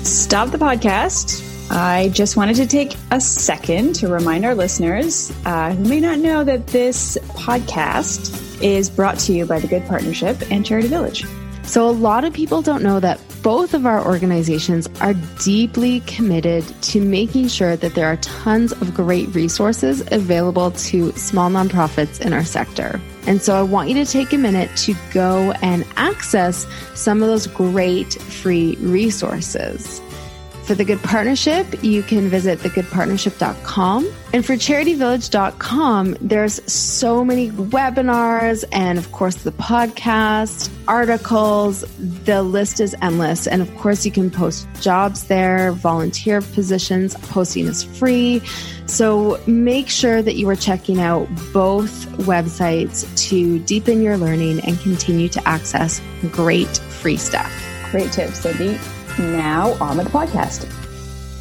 Stop 0.06 0.48
the 0.48 0.58
podcast 0.58 1.47
I 1.70 2.08
just 2.14 2.36
wanted 2.36 2.56
to 2.56 2.66
take 2.66 2.96
a 3.10 3.20
second 3.20 3.94
to 3.96 4.08
remind 4.08 4.44
our 4.44 4.54
listeners 4.54 5.32
uh, 5.44 5.72
who 5.72 5.84
may 5.84 6.00
not 6.00 6.18
know 6.18 6.42
that 6.44 6.68
this 6.68 7.18
podcast 7.28 8.62
is 8.62 8.88
brought 8.88 9.18
to 9.20 9.34
you 9.34 9.44
by 9.44 9.58
the 9.60 9.68
Good 9.68 9.84
Partnership 9.86 10.50
and 10.50 10.64
Charity 10.64 10.88
Village. 10.88 11.24
So, 11.64 11.86
a 11.86 11.92
lot 11.92 12.24
of 12.24 12.32
people 12.32 12.62
don't 12.62 12.82
know 12.82 12.98
that 13.00 13.20
both 13.42 13.74
of 13.74 13.84
our 13.84 14.02
organizations 14.02 14.88
are 15.02 15.12
deeply 15.44 16.00
committed 16.00 16.64
to 16.84 17.00
making 17.02 17.48
sure 17.48 17.76
that 17.76 17.94
there 17.94 18.06
are 18.06 18.16
tons 18.16 18.72
of 18.72 18.94
great 18.94 19.28
resources 19.34 20.02
available 20.10 20.70
to 20.70 21.12
small 21.12 21.50
nonprofits 21.50 22.22
in 22.22 22.32
our 22.32 22.44
sector. 22.44 22.98
And 23.26 23.42
so, 23.42 23.54
I 23.54 23.62
want 23.62 23.90
you 23.90 23.94
to 23.96 24.10
take 24.10 24.32
a 24.32 24.38
minute 24.38 24.74
to 24.78 24.94
go 25.12 25.52
and 25.60 25.84
access 25.96 26.66
some 26.94 27.22
of 27.22 27.28
those 27.28 27.46
great 27.46 28.14
free 28.14 28.76
resources. 28.76 30.00
For 30.68 30.74
The 30.74 30.84
Good 30.84 31.02
Partnership, 31.02 31.82
you 31.82 32.02
can 32.02 32.28
visit 32.28 32.58
thegoodpartnership.com. 32.58 34.06
And 34.34 34.44
for 34.44 34.52
charityvillage.com, 34.52 36.18
there's 36.20 36.70
so 36.70 37.24
many 37.24 37.50
webinars 37.52 38.64
and, 38.70 38.98
of 38.98 39.10
course, 39.10 39.36
the 39.36 39.52
podcast, 39.52 40.70
articles. 40.86 41.86
The 41.98 42.42
list 42.42 42.80
is 42.80 42.94
endless. 43.00 43.46
And 43.46 43.62
of 43.62 43.74
course, 43.78 44.04
you 44.04 44.12
can 44.12 44.30
post 44.30 44.68
jobs 44.78 45.24
there, 45.24 45.72
volunteer 45.72 46.42
positions. 46.42 47.14
Posting 47.14 47.64
is 47.64 47.82
free. 47.82 48.42
So 48.84 49.40
make 49.46 49.88
sure 49.88 50.20
that 50.20 50.34
you 50.34 50.50
are 50.50 50.56
checking 50.56 51.00
out 51.00 51.28
both 51.54 52.08
websites 52.18 53.08
to 53.28 53.58
deepen 53.60 54.02
your 54.02 54.18
learning 54.18 54.60
and 54.66 54.78
continue 54.80 55.30
to 55.30 55.48
access 55.48 56.02
great 56.30 56.76
free 56.76 57.16
stuff. 57.16 57.50
Great 57.90 58.12
tips, 58.12 58.40
Cindy. 58.40 58.78
Now 59.18 59.72
on 59.80 59.96
with 59.96 60.06
the 60.06 60.12
podcast. 60.12 60.72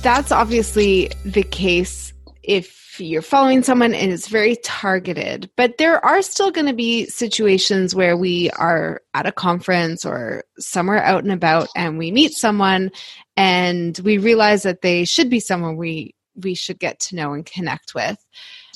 That's 0.02 0.32
obviously 0.32 1.12
the 1.24 1.44
case 1.44 2.12
if 2.42 3.00
you're 3.00 3.22
following 3.22 3.62
someone 3.62 3.94
and 3.94 4.12
it's 4.12 4.28
very 4.28 4.56
targeted. 4.64 5.50
But 5.56 5.78
there 5.78 6.04
are 6.04 6.24
still 6.24 6.50
going 6.50 6.66
to 6.66 6.74
be 6.74 7.06
situations 7.06 7.94
where 7.94 8.18
we 8.18 8.50
are 8.52 9.02
at 9.14 9.28
a 9.28 9.32
conference 9.32 10.06
or 10.06 10.44
somewhere 10.58 11.04
out 11.04 11.24
and 11.24 11.32
about 11.32 11.68
and 11.76 12.00
we 12.00 12.10
meet 12.10 12.34
someone 12.34 12.90
and 13.36 14.00
we 14.04 14.18
realize 14.18 14.64
that 14.64 14.82
they 14.82 15.06
should 15.06 15.30
be 15.30 15.40
someone 15.40 15.78
we 15.78 16.16
we 16.36 16.56
should 16.56 16.80
get 16.80 17.00
to 17.02 17.16
know 17.16 17.34
and 17.34 17.46
connect 17.46 17.94
with. 17.94 18.18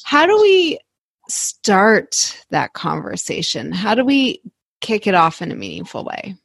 How 0.04 0.28
do 0.28 0.40
we 0.40 0.80
start 1.28 2.40
that 2.52 2.74
conversation? 2.74 3.72
How 3.72 3.96
do 3.96 4.06
we 4.06 4.42
kick 4.80 5.08
it 5.08 5.16
off 5.16 5.42
in 5.42 5.52
a 5.52 5.56
meaningful 5.56 6.04
way? 6.04 6.36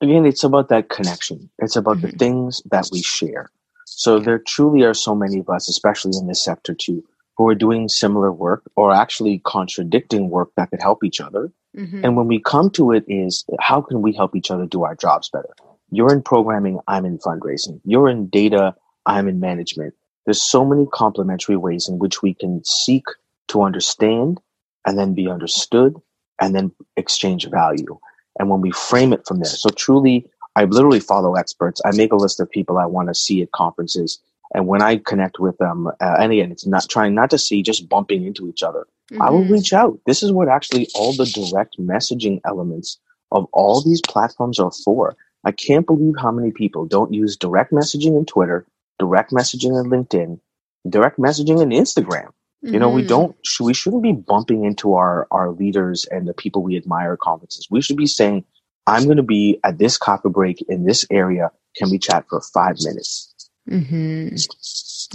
Again, 0.00 0.26
it's 0.26 0.44
about 0.44 0.68
that 0.68 0.88
connection. 0.88 1.50
It's 1.58 1.76
about 1.76 1.98
mm-hmm. 1.98 2.10
the 2.10 2.16
things 2.16 2.62
that 2.70 2.88
we 2.92 3.02
share. 3.02 3.50
So 3.86 4.18
there 4.18 4.38
truly 4.38 4.82
are 4.82 4.94
so 4.94 5.14
many 5.14 5.40
of 5.40 5.48
us, 5.48 5.68
especially 5.68 6.16
in 6.16 6.26
this 6.26 6.44
sector 6.44 6.74
too, 6.74 7.04
who 7.36 7.48
are 7.48 7.54
doing 7.54 7.88
similar 7.88 8.32
work 8.32 8.62
or 8.76 8.92
actually 8.92 9.40
contradicting 9.44 10.30
work 10.30 10.50
that 10.56 10.70
could 10.70 10.82
help 10.82 11.02
each 11.04 11.20
other. 11.20 11.50
Mm-hmm. 11.76 12.04
And 12.04 12.16
when 12.16 12.26
we 12.26 12.40
come 12.40 12.70
to 12.70 12.92
it 12.92 13.04
is 13.08 13.44
how 13.60 13.80
can 13.80 14.02
we 14.02 14.12
help 14.12 14.36
each 14.36 14.50
other 14.50 14.66
do 14.66 14.84
our 14.84 14.94
jobs 14.94 15.30
better? 15.30 15.50
You're 15.90 16.12
in 16.12 16.22
programming, 16.22 16.80
I'm 16.86 17.04
in 17.04 17.18
fundraising. 17.18 17.80
You're 17.84 18.08
in 18.08 18.28
data, 18.28 18.74
I'm 19.06 19.26
in 19.28 19.40
management. 19.40 19.94
There's 20.26 20.42
so 20.42 20.64
many 20.64 20.86
complementary 20.92 21.56
ways 21.56 21.88
in 21.88 21.98
which 21.98 22.22
we 22.22 22.34
can 22.34 22.62
seek 22.64 23.04
to 23.48 23.62
understand 23.62 24.40
and 24.86 24.98
then 24.98 25.14
be 25.14 25.28
understood 25.28 25.94
and 26.40 26.54
then 26.54 26.72
exchange 26.96 27.48
value 27.48 27.98
and 28.38 28.48
when 28.48 28.60
we 28.60 28.70
frame 28.70 29.12
it 29.12 29.26
from 29.26 29.38
there. 29.38 29.46
So 29.50 29.70
truly, 29.70 30.28
I 30.56 30.64
literally 30.64 31.00
follow 31.00 31.34
experts. 31.34 31.80
I 31.84 31.90
make 31.96 32.12
a 32.12 32.16
list 32.16 32.40
of 32.40 32.50
people 32.50 32.78
I 32.78 32.86
want 32.86 33.08
to 33.08 33.14
see 33.14 33.42
at 33.42 33.52
conferences. 33.52 34.18
And 34.54 34.66
when 34.66 34.82
I 34.82 34.96
connect 34.96 35.38
with 35.38 35.58
them, 35.58 35.88
uh, 36.00 36.16
and 36.18 36.32
again, 36.32 36.50
it's 36.50 36.66
not 36.66 36.88
trying 36.88 37.14
not 37.14 37.30
to 37.30 37.38
see 37.38 37.62
just 37.62 37.88
bumping 37.88 38.24
into 38.24 38.48
each 38.48 38.62
other. 38.62 38.86
Mm-hmm. 39.12 39.22
I 39.22 39.30
will 39.30 39.42
mm-hmm. 39.42 39.52
reach 39.52 39.72
out. 39.72 39.98
This 40.06 40.22
is 40.22 40.32
what 40.32 40.48
actually 40.48 40.88
all 40.94 41.12
the 41.12 41.26
direct 41.26 41.78
messaging 41.78 42.40
elements 42.44 42.98
of 43.30 43.46
all 43.52 43.82
these 43.82 44.00
platforms 44.00 44.58
are 44.58 44.72
for. 44.84 45.16
I 45.44 45.52
can't 45.52 45.86
believe 45.86 46.14
how 46.18 46.32
many 46.32 46.50
people 46.50 46.86
don't 46.86 47.12
use 47.12 47.36
direct 47.36 47.72
messaging 47.72 48.16
in 48.18 48.24
Twitter, 48.24 48.66
direct 48.98 49.32
messaging 49.32 49.78
in 49.78 49.90
LinkedIn, 49.90 50.40
direct 50.88 51.18
messaging 51.18 51.62
in 51.62 51.68
Instagram. 51.70 52.30
Mm-hmm. 52.64 52.74
You 52.74 52.80
know, 52.80 52.88
we 52.88 53.02
mm-hmm. 53.02 53.08
don't, 53.08 53.36
we 53.60 53.72
shouldn't 53.72 54.02
be 54.02 54.12
bumping 54.12 54.64
into 54.64 54.94
our, 54.94 55.28
our 55.30 55.50
leaders 55.50 56.06
and 56.10 56.26
the 56.26 56.34
people 56.34 56.62
we 56.62 56.76
admire 56.76 57.12
at 57.12 57.20
conferences. 57.20 57.68
We 57.70 57.80
should 57.80 57.96
be 57.96 58.06
saying, 58.06 58.44
I'm 58.86 59.04
going 59.04 59.18
to 59.18 59.22
be 59.22 59.60
at 59.62 59.78
this 59.78 59.96
coffee 59.96 60.30
break 60.30 60.62
in 60.68 60.84
this 60.84 61.06
area. 61.10 61.52
Can 61.76 61.90
we 61.90 61.98
chat 61.98 62.24
for 62.28 62.40
five 62.40 62.76
minutes? 62.82 63.32
Mm-hmm. 63.70 64.30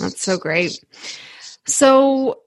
That's 0.02 0.22
so 0.22 0.38
great. 0.38 0.80
So, 1.66 2.40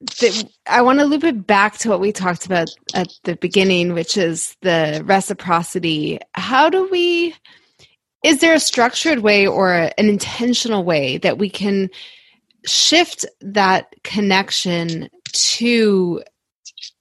the, 0.00 0.48
I 0.66 0.82
want 0.82 0.98
to 0.98 1.04
loop 1.04 1.24
it 1.24 1.46
back 1.46 1.78
to 1.78 1.88
what 1.88 2.00
we 2.00 2.12
talked 2.12 2.46
about 2.46 2.68
at 2.94 3.08
the 3.24 3.36
beginning, 3.36 3.92
which 3.92 4.16
is 4.16 4.56
the 4.62 5.02
reciprocity. 5.04 6.18
How 6.34 6.68
do 6.68 6.88
we, 6.90 7.34
is 8.24 8.40
there 8.40 8.54
a 8.54 8.60
structured 8.60 9.20
way 9.20 9.46
or 9.46 9.72
an 9.72 9.92
intentional 9.96 10.84
way 10.84 11.18
that 11.18 11.38
we 11.38 11.48
can 11.48 11.90
shift 12.66 13.24
that 13.40 13.94
connection 14.02 15.08
to 15.32 16.22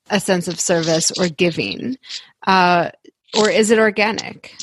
a 0.09 0.19
sense 0.19 0.47
of 0.47 0.59
service 0.59 1.11
or 1.19 1.27
giving 1.27 1.97
uh, 2.47 2.89
or 3.37 3.49
is 3.49 3.71
it 3.71 3.79
organic? 3.79 4.55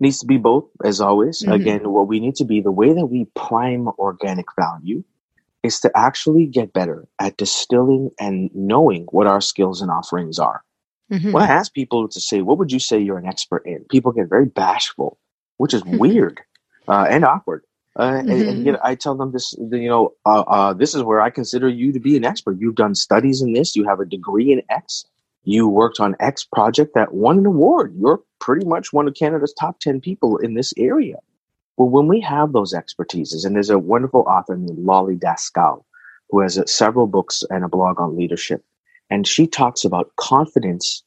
Needs 0.00 0.18
to 0.20 0.26
be 0.26 0.36
both 0.36 0.66
as 0.84 1.00
always. 1.00 1.42
Mm-hmm. 1.42 1.52
again 1.52 1.90
what 1.90 2.08
we 2.08 2.20
need 2.20 2.34
to 2.36 2.44
be 2.44 2.60
the 2.60 2.72
way 2.72 2.92
that 2.92 3.06
we 3.06 3.26
prime 3.34 3.88
organic 3.98 4.46
value 4.58 5.04
is 5.62 5.80
to 5.80 5.90
actually 5.96 6.46
get 6.46 6.72
better 6.72 7.08
at 7.18 7.36
distilling 7.36 8.10
and 8.20 8.50
knowing 8.54 9.04
what 9.10 9.26
our 9.26 9.40
skills 9.40 9.80
and 9.82 9.90
offerings 9.90 10.38
are. 10.38 10.62
Mm-hmm. 11.10 11.30
when 11.30 11.44
i 11.44 11.46
ask 11.46 11.72
people 11.72 12.08
to 12.08 12.20
say 12.20 12.42
what 12.42 12.58
would 12.58 12.72
you 12.72 12.80
say 12.80 12.98
you're 12.98 13.16
an 13.16 13.26
expert 13.26 13.62
in? 13.64 13.84
People 13.88 14.10
get 14.10 14.28
very 14.28 14.46
bashful 14.46 15.18
which 15.56 15.72
is 15.72 15.84
weird 15.84 16.40
uh, 16.88 17.06
and 17.08 17.24
awkward 17.24 17.62
uh, 17.98 18.02
mm-hmm. 18.02 18.30
and, 18.30 18.42
and, 18.42 18.66
you 18.66 18.72
know, 18.72 18.78
I 18.82 18.94
tell 18.94 19.14
them 19.14 19.32
this, 19.32 19.54
you 19.58 19.88
know, 19.88 20.12
uh, 20.26 20.40
uh, 20.40 20.72
this 20.74 20.94
is 20.94 21.02
where 21.02 21.20
I 21.20 21.30
consider 21.30 21.68
you 21.68 21.92
to 21.92 22.00
be 22.00 22.16
an 22.16 22.24
expert. 22.24 22.58
You've 22.60 22.74
done 22.74 22.94
studies 22.94 23.40
in 23.40 23.52
this. 23.52 23.74
You 23.74 23.88
have 23.88 24.00
a 24.00 24.04
degree 24.04 24.52
in 24.52 24.62
X. 24.70 25.06
You 25.44 25.68
worked 25.68 26.00
on 26.00 26.16
X 26.20 26.44
project 26.44 26.92
that 26.94 27.14
won 27.14 27.38
an 27.38 27.46
award. 27.46 27.94
You're 27.96 28.20
pretty 28.40 28.66
much 28.66 28.92
one 28.92 29.08
of 29.08 29.14
Canada's 29.14 29.54
top 29.58 29.80
10 29.80 30.00
people 30.00 30.36
in 30.36 30.54
this 30.54 30.74
area. 30.76 31.16
Well, 31.76 31.88
when 31.88 32.06
we 32.06 32.20
have 32.20 32.52
those 32.52 32.74
expertises, 32.74 33.44
and 33.44 33.54
there's 33.54 33.70
a 33.70 33.78
wonderful 33.78 34.22
author 34.22 34.56
named 34.56 34.78
Lolly 34.78 35.16
Daskal, 35.16 35.84
who 36.30 36.40
has 36.40 36.58
uh, 36.58 36.66
several 36.66 37.06
books 37.06 37.44
and 37.48 37.64
a 37.64 37.68
blog 37.68 38.00
on 38.00 38.16
leadership, 38.16 38.64
and 39.08 39.26
she 39.26 39.46
talks 39.46 39.84
about 39.84 40.10
confidence 40.16 41.04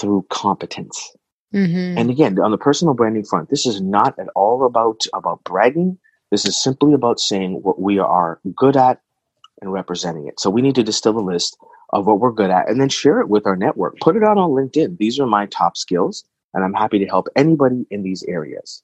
through 0.00 0.24
competence. 0.30 1.12
Mm-hmm. 1.54 1.98
And 1.98 2.10
again, 2.10 2.38
on 2.38 2.50
the 2.50 2.58
personal 2.58 2.94
branding 2.94 3.24
front, 3.24 3.50
this 3.50 3.66
is 3.66 3.80
not 3.80 4.18
at 4.18 4.28
all 4.34 4.66
about 4.66 5.02
about 5.14 5.42
bragging. 5.44 5.98
This 6.30 6.44
is 6.44 6.62
simply 6.62 6.92
about 6.92 7.20
saying 7.20 7.60
what 7.62 7.80
we 7.80 7.98
are 7.98 8.40
good 8.54 8.76
at 8.76 9.00
and 9.60 9.72
representing 9.72 10.26
it. 10.28 10.38
So 10.40 10.50
we 10.50 10.62
need 10.62 10.74
to 10.76 10.82
distill 10.82 11.18
a 11.18 11.20
list 11.20 11.56
of 11.92 12.06
what 12.06 12.20
we're 12.20 12.32
good 12.32 12.50
at 12.50 12.68
and 12.68 12.80
then 12.80 12.88
share 12.88 13.20
it 13.20 13.28
with 13.28 13.46
our 13.46 13.56
network. 13.56 13.98
Put 14.00 14.16
it 14.16 14.22
out 14.22 14.38
on 14.38 14.50
LinkedIn. 14.50 14.98
These 14.98 15.18
are 15.18 15.26
my 15.26 15.46
top 15.46 15.76
skills, 15.76 16.24
and 16.54 16.64
I'm 16.64 16.74
happy 16.74 16.98
to 16.98 17.06
help 17.06 17.28
anybody 17.34 17.86
in 17.90 18.02
these 18.02 18.22
areas. 18.24 18.82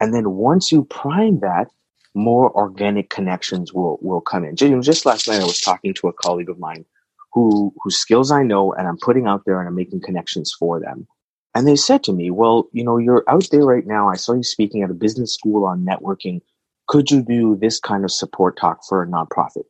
And 0.00 0.14
then 0.14 0.32
once 0.32 0.72
you 0.72 0.84
prime 0.84 1.40
that, 1.40 1.68
more 2.14 2.50
organic 2.56 3.10
connections 3.10 3.74
will 3.74 3.98
will 4.00 4.22
come 4.22 4.44
in. 4.44 4.56
Just 4.56 5.04
last 5.04 5.28
night, 5.28 5.40
I 5.40 5.44
was 5.44 5.60
talking 5.60 5.92
to 5.94 6.08
a 6.08 6.12
colleague 6.14 6.48
of 6.48 6.58
mine 6.58 6.86
who 7.34 7.74
whose 7.82 7.98
skills 7.98 8.30
I 8.30 8.42
know, 8.42 8.72
and 8.72 8.88
I'm 8.88 8.96
putting 8.96 9.26
out 9.26 9.44
there, 9.44 9.60
and 9.60 9.68
I'm 9.68 9.74
making 9.74 10.00
connections 10.00 10.54
for 10.58 10.80
them. 10.80 11.06
And 11.54 11.66
they 11.66 11.76
said 11.76 12.02
to 12.04 12.14
me, 12.14 12.30
"Well, 12.30 12.68
you 12.72 12.84
know, 12.84 12.96
you're 12.96 13.24
out 13.28 13.48
there 13.50 13.64
right 13.64 13.86
now. 13.86 14.08
I 14.08 14.16
saw 14.16 14.32
you 14.32 14.42
speaking 14.42 14.82
at 14.82 14.90
a 14.90 14.94
business 14.94 15.34
school 15.34 15.66
on 15.66 15.84
networking 15.84 16.40
could 16.86 17.10
you 17.10 17.22
do 17.22 17.56
this 17.56 17.80
kind 17.80 18.04
of 18.04 18.10
support 18.10 18.56
talk 18.56 18.80
for 18.88 19.02
a 19.02 19.06
nonprofit? 19.06 19.64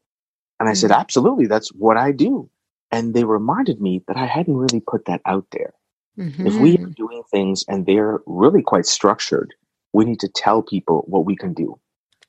And 0.59 0.69
I 0.69 0.73
mm-hmm. 0.73 0.75
said, 0.75 0.91
absolutely. 0.93 1.47
That's 1.47 1.69
what 1.71 1.97
I 1.97 2.13
do. 2.13 2.51
And 2.91 3.15
they 3.15 3.25
reminded 3.25 3.81
me 3.81 4.03
that 4.07 4.17
I 4.17 4.27
hadn't 4.27 4.57
really 4.57 4.81
put 4.81 5.07
that 5.07 5.21
out 5.27 5.47
there. 5.53 5.75
Mm-hmm. 6.19 6.47
If 6.47 6.55
we 6.55 6.79
are 6.79 6.87
doing 6.87 7.23
things 7.31 7.65
and 7.69 7.85
they're 7.85 8.21
really 8.27 8.63
quite 8.63 8.87
structured, 8.87 9.55
we 9.93 10.05
need 10.05 10.21
to 10.21 10.29
tell 10.29 10.63
people 10.63 11.05
what 11.07 11.25
we 11.25 11.37
can 11.37 11.53
do. 11.53 11.79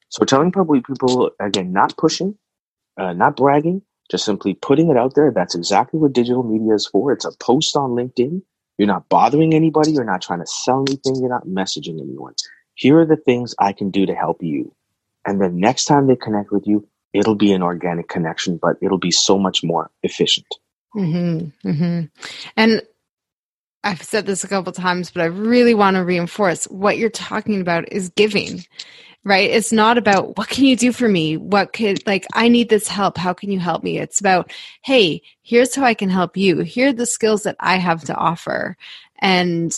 So 0.10 0.26
telling 0.26 0.52
probably 0.52 0.82
people, 0.82 1.32
again, 1.39 1.71
not 1.71 1.95
pushing, 1.97 2.38
uh, 2.97 3.13
not 3.13 3.36
bragging, 3.36 3.82
just 4.10 4.26
simply 4.26 4.54
putting 4.54 4.89
it 4.89 4.97
out 4.97 5.15
there. 5.15 5.32
That's 5.32 5.56
exactly 5.56 6.00
what 6.00 6.13
digital 6.13 6.43
media 6.43 6.73
is 6.73 6.88
for. 6.88 7.12
It's 7.12 7.26
a 7.26 7.32
post 7.39 7.76
on 7.76 7.91
LinkedIn. 7.91 8.41
You're 8.78 8.88
not 8.88 9.10
bothering 9.10 9.54
anybody. 9.54 9.91
You're 9.91 10.04
not 10.04 10.21
trying 10.21 10.39
to 10.39 10.47
sell 10.47 10.86
anything. 10.88 11.15
You're 11.15 11.30
not 11.30 11.45
messaging 11.47 12.00
anyone. 12.00 12.36
Here 12.78 13.00
are 13.00 13.06
the 13.06 13.18
things 13.18 13.56
I 13.58 13.74
can 13.74 13.90
do 13.90 14.06
to 14.06 14.13
help 14.13 14.44
you. 14.44 14.72
And 15.26 15.42
then 15.42 15.60
next 15.60 15.86
time 15.86 16.06
they 16.06 16.16
connect 16.16 16.52
with 16.52 16.68
you, 16.68 16.88
it'll 17.12 17.36
be 17.36 17.52
an 17.52 17.63
organic 17.63 18.08
connection, 18.08 18.58
but 18.58 18.78
it'll 18.82 19.00
be 19.00 19.12
so 19.12 19.40
much 19.40 19.63
more 19.63 19.90
efficient. 20.04 20.46
Mm-hmm, 20.96 21.70
mm-hmm. 21.70 22.06
And 22.56 22.82
I've 23.84 24.04
said 24.04 24.28
this 24.28 24.44
a 24.44 24.48
couple 24.48 24.72
times, 24.74 25.10
but 25.10 25.24
I 25.24 25.26
really 25.26 25.74
want 25.74 25.96
to 25.96 26.04
reinforce 26.04 26.66
what 26.66 26.98
you're 27.00 27.10
talking 27.10 27.62
about 27.62 27.92
is 27.92 28.10
giving, 28.10 28.63
right? 29.24 29.50
It's 29.50 29.72
not 29.72 29.98
about 29.98 30.38
what 30.38 30.50
can 30.50 30.66
you 30.66 30.76
do 30.76 30.92
for 30.92 31.10
me? 31.10 31.36
What 31.36 31.74
could, 31.74 32.06
like, 32.06 32.28
I 32.34 32.48
need 32.48 32.70
this 32.70 32.88
help. 32.88 33.18
How 33.18 33.34
can 33.34 33.52
you 33.52 33.60
help 33.60 33.84
me? 33.84 33.98
It's 33.98 34.20
about, 34.20 34.52
hey, 34.84 35.24
here's 35.42 35.74
how 35.74 35.84
I 35.84 35.96
can 35.96 36.10
help 36.10 36.38
you. 36.38 36.60
Here 36.60 36.90
are 36.90 36.94
the 36.94 37.08
skills 37.08 37.44
that 37.44 37.56
I 37.60 37.78
have 37.78 38.04
to 38.06 38.16
offer. 38.16 38.78
And 39.20 39.76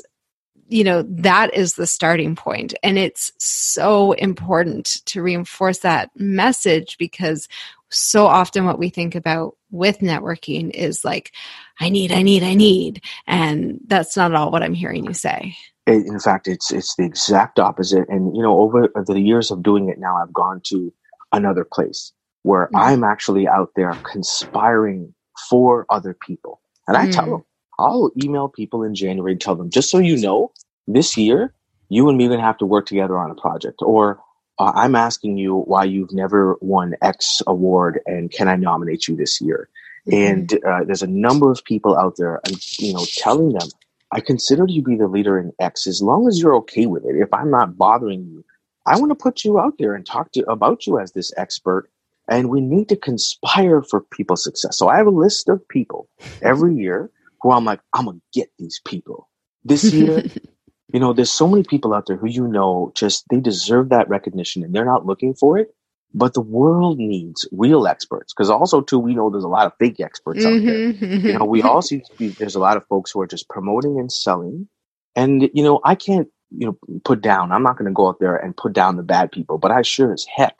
you 0.70 0.84
know 0.84 1.02
that 1.04 1.54
is 1.54 1.74
the 1.74 1.88
starting 1.88 2.36
point 2.36 2.74
and 2.84 2.98
it's 2.98 3.32
so 3.38 4.14
important 4.14 4.86
to 5.06 5.22
reinforce 5.22 5.80
that 5.80 6.10
message 6.16 6.98
because 6.98 7.48
so 7.90 8.28
often 8.28 8.66
what 8.66 8.80
we 8.80 8.90
think 8.90 9.16
about 9.16 9.58
with 9.72 10.00
networking 10.00 10.70
is 10.72 11.04
like 11.04 11.32
i 11.80 11.90
need 11.90 12.12
i 12.12 12.22
need 12.22 12.44
i 12.44 12.54
need 12.54 13.02
and 13.28 13.80
that's 13.88 14.16
not 14.16 14.32
at 14.32 14.38
all 14.38 14.52
what 14.52 14.64
i'm 14.64 14.74
hearing 14.74 15.06
you 15.06 15.14
say 15.14 15.56
In 15.88 16.20
fact, 16.20 16.48
it's 16.48 16.72
it's 16.72 16.96
the 16.96 17.04
exact 17.04 17.58
opposite. 17.58 18.08
And 18.10 18.36
you 18.36 18.44
know, 18.44 18.60
over 18.60 18.92
the 19.08 19.20
years 19.20 19.50
of 19.50 19.64
doing 19.64 19.90
it 19.90 19.98
now, 19.98 20.18
I've 20.22 20.32
gone 20.32 20.62
to 20.66 20.94
another 21.32 21.66
place 21.66 22.14
where 22.44 22.68
mm-hmm. 22.68 22.78
I'm 22.78 23.04
actually 23.04 23.48
out 23.48 23.72
there 23.76 23.94
conspiring 24.04 25.16
for 25.50 25.88
other 25.90 26.16
people. 26.26 26.62
And 26.88 26.96
I 26.96 27.08
mm. 27.08 27.14
tell 27.14 27.26
them, 27.26 27.44
I'll 27.80 28.12
email 28.22 28.50
people 28.50 28.84
in 28.84 28.94
January 28.94 29.32
and 29.32 29.42
tell 29.42 29.56
them, 29.56 29.70
just 29.70 29.90
so 29.90 30.00
you 30.00 30.18
know, 30.18 30.52
this 30.88 31.16
year, 31.16 31.54
you 31.88 32.10
and 32.10 32.18
me 32.18 32.26
are 32.26 32.30
going 32.30 32.40
to 32.40 32.46
have 32.46 32.58
to 32.58 32.66
work 32.66 32.86
together 32.86 33.18
on 33.18 33.32
a 33.32 33.36
project. 33.36 33.80
Or 33.82 34.20
uh, 34.60 34.74
I'm 34.76 34.96
asking 34.96 35.38
you 35.38 35.56
why 35.56 35.86
you've 35.86 36.12
never 36.12 36.58
won 36.62 36.96
X 37.02 37.42
award 37.48 38.02
and 38.06 38.30
can 38.32 38.48
I 38.48 38.58
nominate 38.58 39.08
you 39.08 39.16
this 39.16 39.40
year? 39.40 39.70
Mm-hmm. 40.08 40.32
And 40.32 40.66
uh, 40.66 40.84
there's 40.86 41.02
a 41.02 41.08
number 41.08 41.52
of 41.52 41.64
people 41.64 41.98
out 41.98 42.16
there, 42.18 42.40
and 42.46 42.80
you 42.80 42.94
know, 42.94 43.06
telling 43.16 43.54
them, 43.54 43.68
I 44.12 44.22
consider 44.22 44.66
you 44.68 44.82
be 44.82 44.96
the 44.96 45.08
leader 45.08 45.40
in 45.40 45.52
X 45.60 45.88
as 45.88 46.02
long 46.02 46.28
as 46.28 46.40
you're 46.40 46.56
okay 46.56 46.86
with 46.86 47.06
it. 47.06 47.16
If 47.16 47.34
I'm 47.34 47.52
not 47.52 47.78
bothering 47.78 48.26
you, 48.26 48.44
I 48.86 48.98
want 49.00 49.12
to 49.12 49.16
put 49.16 49.44
you 49.44 49.60
out 49.60 49.76
there 49.78 49.94
and 49.94 50.06
talk 50.06 50.32
to 50.32 50.50
about 50.50 50.88
you 50.88 51.00
as 51.00 51.12
this 51.12 51.32
expert 51.38 51.90
and 52.30 52.50
we 52.50 52.62
need 52.62 52.88
to 52.90 52.96
conspire 52.96 53.82
for 53.82 54.02
people's 54.02 54.44
success. 54.44 54.78
So 54.78 54.88
I 54.88 54.98
have 54.98 55.08
a 55.08 55.12
list 55.12 55.50
of 55.50 55.68
people 55.68 56.08
every 56.42 56.76
year 56.76 57.12
who 57.42 57.52
I'm 57.52 57.66
like, 57.66 57.82
I'm 57.94 58.06
gonna 58.06 58.20
get 58.34 58.50
these 58.58 58.82
people. 58.86 59.30
This 59.64 59.92
year, 59.94 60.24
you 60.94 61.00
know, 61.00 61.14
there's 61.14 61.32
so 61.32 61.48
many 61.48 61.64
people 61.64 61.94
out 61.94 62.06
there 62.08 62.18
who 62.18 62.28
you 62.28 62.48
know 62.48 62.92
just 62.96 63.26
they 63.30 63.40
deserve 63.40 63.90
that 63.90 64.10
recognition 64.10 64.64
and 64.64 64.74
they're 64.74 64.86
not 64.86 65.06
looking 65.06 65.34
for 65.34 65.58
it. 65.58 65.74
But 66.12 66.34
the 66.34 66.42
world 66.42 66.98
needs 66.98 67.48
real 67.52 67.88
experts 67.88 68.34
because 68.34 68.50
also 68.50 68.82
too 68.82 68.98
we 68.98 69.14
know 69.14 69.30
there's 69.30 69.44
a 69.44 69.50
lot 69.50 69.68
of 69.68 69.74
fake 69.80 70.00
experts 70.00 70.44
out 70.44 70.50
there. 70.50 70.94
Mm-hmm. 70.94 71.28
You 71.28 71.38
know, 71.38 71.46
we 71.46 71.62
all 71.62 71.82
see 71.84 72.02
there's 72.20 72.56
a 72.56 72.60
lot 72.60 72.78
of 72.78 72.88
folks 72.88 73.12
who 73.12 73.22
are 73.22 73.28
just 73.28 73.48
promoting 73.48 74.00
and 74.00 74.12
selling, 74.12 74.68
and 75.16 75.50
you 75.54 75.64
know 75.64 75.80
I 75.84 75.96
can't 75.96 76.28
you 76.50 76.66
know 76.66 77.00
put 77.06 77.22
down. 77.22 77.52
I'm 77.52 77.64
not 77.64 77.78
going 77.78 77.86
to 77.86 77.94
go 77.94 78.08
out 78.08 78.20
there 78.20 78.36
and 78.36 78.58
put 78.58 78.74
down 78.74 78.96
the 78.96 79.04
bad 79.04 79.32
people, 79.32 79.60
but 79.60 79.72
I 79.72 79.84
sure 79.84 80.12
as 80.12 80.26
heck 80.26 80.56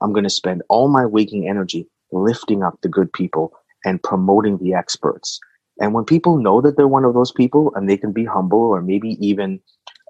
I'm 0.00 0.12
going 0.12 0.24
to 0.24 0.30
spend 0.30 0.62
all 0.68 0.88
my 0.88 1.06
waking 1.06 1.48
energy 1.48 1.88
lifting 2.10 2.62
up 2.62 2.78
the 2.82 2.88
good 2.88 3.12
people 3.12 3.52
and 3.84 4.02
promoting 4.02 4.58
the 4.58 4.74
experts. 4.74 5.40
And 5.80 5.94
when 5.94 6.04
people 6.04 6.38
know 6.38 6.60
that 6.60 6.76
they're 6.76 6.88
one 6.88 7.04
of 7.04 7.14
those 7.14 7.32
people 7.32 7.72
and 7.74 7.88
they 7.88 7.96
can 7.96 8.12
be 8.12 8.24
humble 8.24 8.60
or 8.60 8.82
maybe 8.82 9.16
even 9.26 9.60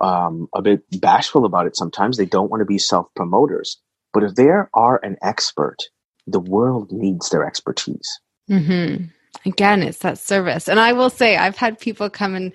um, 0.01 0.49
a 0.55 0.63
bit 0.63 0.83
bashful 1.01 1.45
about 1.45 1.67
it 1.67 1.77
sometimes, 1.77 2.17
they 2.17 2.27
don't 2.27 2.51
want 2.51 2.61
to 2.61 2.67
be 2.67 2.79
self 2.79 3.07
promoters. 3.15 3.81
But 4.13 4.25
if 4.25 4.35
they 4.35 4.49
are 4.49 5.01
an 5.03 5.17
expert, 5.23 5.79
the 6.27 6.41
world 6.41 6.91
needs 6.93 7.31
their 7.31 7.45
expertise. 7.45 8.21
Mm-hmm. 8.51 9.05
Again, 9.47 9.83
it's 9.83 9.99
that 9.99 10.19
service. 10.19 10.69
And 10.69 10.79
I 10.79 10.93
will 10.93 11.11
say, 11.11 11.37
I've 11.37 11.57
had 11.57 11.79
people 11.79 12.11
come 12.11 12.35
and 12.35 12.53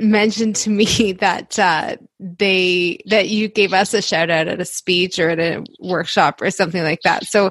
mentioned 0.00 0.56
to 0.56 0.70
me 0.70 1.12
that 1.20 1.58
uh, 1.58 1.96
they 2.18 3.00
that 3.06 3.28
you 3.28 3.48
gave 3.48 3.72
us 3.72 3.94
a 3.94 4.02
shout 4.02 4.30
out 4.30 4.48
at 4.48 4.60
a 4.60 4.64
speech 4.64 5.18
or 5.18 5.30
at 5.30 5.38
a 5.38 5.64
workshop 5.80 6.40
or 6.40 6.50
something 6.50 6.82
like 6.82 7.00
that. 7.02 7.24
So 7.24 7.50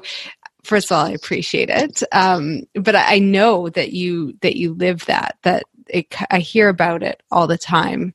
first 0.66 0.90
of 0.90 0.96
all, 0.96 1.06
I 1.06 1.10
appreciate 1.10 1.70
it, 1.70 2.02
um, 2.12 2.62
but 2.74 2.94
I 2.96 3.18
know 3.18 3.68
that 3.70 3.92
you 3.92 4.36
that 4.42 4.56
you 4.56 4.74
live 4.74 5.04
that 5.06 5.38
that 5.42 5.64
it, 5.88 6.14
I 6.30 6.40
hear 6.40 6.68
about 6.68 7.02
it 7.02 7.22
all 7.30 7.46
the 7.46 7.58
time 7.58 8.12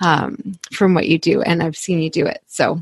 um, 0.00 0.58
from 0.72 0.94
what 0.94 1.08
you 1.08 1.18
do, 1.18 1.42
and 1.42 1.62
I've 1.62 1.76
seen 1.76 2.00
you 2.00 2.10
do 2.10 2.26
it. 2.26 2.42
So 2.46 2.80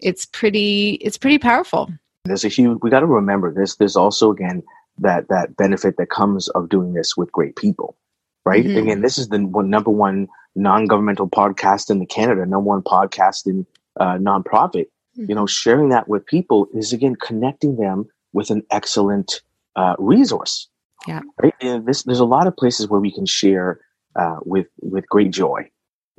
it's 0.00 0.26
pretty 0.26 0.92
it's 0.94 1.18
pretty 1.18 1.38
powerful. 1.38 1.90
There's 2.24 2.44
a 2.44 2.48
huge. 2.48 2.78
We 2.82 2.90
got 2.90 3.00
to 3.00 3.06
remember 3.06 3.52
this. 3.52 3.76
There's 3.76 3.96
also 3.96 4.30
again 4.30 4.62
that 4.98 5.28
that 5.28 5.56
benefit 5.56 5.96
that 5.98 6.10
comes 6.10 6.48
of 6.50 6.68
doing 6.68 6.94
this 6.94 7.16
with 7.16 7.30
great 7.32 7.56
people 7.56 7.96
right? 8.44 8.64
Mm-hmm. 8.64 8.78
Again, 8.78 9.00
this 9.00 9.18
is 9.18 9.28
the 9.28 9.38
one, 9.44 9.70
number 9.70 9.90
one 9.90 10.28
non-governmental 10.54 11.28
podcast 11.28 11.90
in 11.90 11.98
the 11.98 12.06
Canada, 12.06 12.46
number 12.46 12.68
one 12.68 12.82
podcast 12.82 13.46
in 13.46 13.66
uh, 13.98 14.14
nonprofit. 14.14 14.86
Mm-hmm. 15.16 15.26
You 15.28 15.34
know, 15.34 15.46
sharing 15.46 15.88
that 15.90 16.08
with 16.08 16.26
people 16.26 16.68
is 16.74 16.92
again 16.92 17.16
connecting 17.16 17.76
them 17.76 18.08
with 18.34 18.50
an 18.50 18.62
excellent 18.70 19.40
uh, 19.76 19.94
resource. 19.98 20.68
Yeah. 21.08 21.20
Right. 21.42 21.54
This, 21.86 22.02
there's 22.02 22.20
a 22.20 22.26
lot 22.26 22.46
of 22.46 22.56
places 22.56 22.88
where 22.88 23.00
we 23.00 23.12
can 23.12 23.24
share 23.26 23.80
uh, 24.16 24.36
with 24.44 24.66
with 24.82 25.08
great 25.08 25.30
joy, 25.30 25.70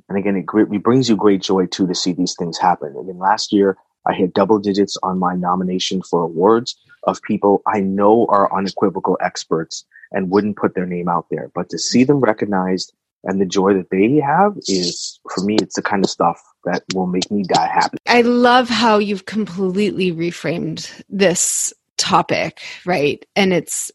and 0.10 0.18
again, 0.18 0.36
it, 0.36 0.46
it 0.74 0.84
brings 0.84 1.10
you 1.10 1.16
great 1.16 1.42
joy 1.42 1.68
too 1.68 1.88
to 1.88 1.96
see 1.96 2.14
these 2.14 2.36
things 2.36 2.58
happen. 2.58 2.96
Again, 3.00 3.18
last 3.18 3.54
year 3.54 3.78
I 4.06 4.14
hit 4.14 4.34
double 4.34 4.60
digits 4.60 4.98
on 5.04 5.20
my 5.20 5.36
nomination 5.36 6.02
for 6.02 6.24
awards 6.24 6.76
of 7.04 7.22
people 7.22 7.62
I 7.68 7.80
know 7.80 8.26
are 8.30 8.54
unequivocal 8.56 9.18
experts 9.22 9.86
and 10.12 10.30
wouldn't 10.30 10.58
put 10.58 10.76
their 10.76 10.86
name 10.86 11.08
out 11.08 11.28
there. 11.30 11.52
But 11.54 11.70
to 11.70 11.80
see 11.80 12.04
them 12.04 12.20
recognized 12.20 12.94
and 13.24 13.42
the 13.42 13.46
joy 13.46 13.74
that 13.74 13.90
they 13.90 14.18
have 14.18 14.56
is, 14.68 15.20
for 15.34 15.44
me, 15.44 15.56
it's 15.60 15.76
the 15.76 15.82
kind 15.82 16.04
of 16.04 16.12
stuff 16.12 16.40
that 16.66 16.84
will 16.94 17.08
make 17.08 17.30
me 17.32 17.44
die 17.44 17.68
happy. 17.68 17.98
I 18.06 18.22
love 18.22 18.70
how 18.70 19.00
you've 19.00 19.26
completely 19.26 20.12
reframed 20.12 21.04
this 21.10 21.74
topic, 21.98 22.62
right? 22.86 23.26
And 23.36 23.54
it's 23.54 23.92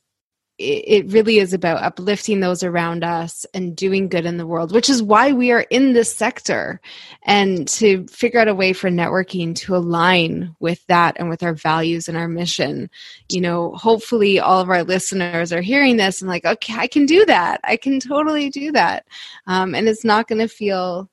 it 0.63 1.11
really 1.11 1.39
is 1.39 1.55
about 1.55 1.83
uplifting 1.83 2.41
those 2.41 2.63
around 2.63 3.03
us 3.03 3.47
and 3.55 3.75
doing 3.75 4.11
good 4.11 4.27
in 4.27 4.37
the 4.37 4.47
world, 4.47 4.73
which 4.73 4.91
is 4.91 5.03
why 5.03 5.33
we 5.33 5.51
are 5.53 5.65
in 5.71 5.95
this 5.95 6.15
sector 6.15 6.83
and 7.23 7.67
to 7.67 8.07
figure 8.09 8.39
out 8.39 8.47
a 8.47 8.55
way 8.55 8.75
for 8.75 8.91
networking 8.91 9.55
to 9.55 9.75
align 9.75 10.55
with 10.61 10.87
that 10.87 11.17
and 11.19 11.31
with 11.31 11.43
our 11.43 11.55
values 11.55 12.09
and 12.09 12.19
our 12.19 12.29
mission. 12.29 12.91
You 13.31 13.41
know, 13.41 13.73
hopefully 13.73 14.39
all 14.39 14.61
of 14.61 14.69
our 14.69 14.83
listeners 14.83 15.51
are 15.51 15.63
hearing 15.63 15.97
this 15.97 16.21
and 16.21 16.29
like, 16.29 16.45
okay, 16.45 16.75
I 16.77 16.89
can 16.89 17.07
do 17.07 17.25
that. 17.25 17.61
I 17.65 17.79
can 17.79 17.99
totally 17.99 18.51
do 18.51 18.71
that. 18.73 19.07
Um, 19.47 19.75
and 19.75 19.89
it's 19.89 20.05
not 20.05 20.29
going 20.29 20.41
to 20.41 20.49
feel 20.49 21.09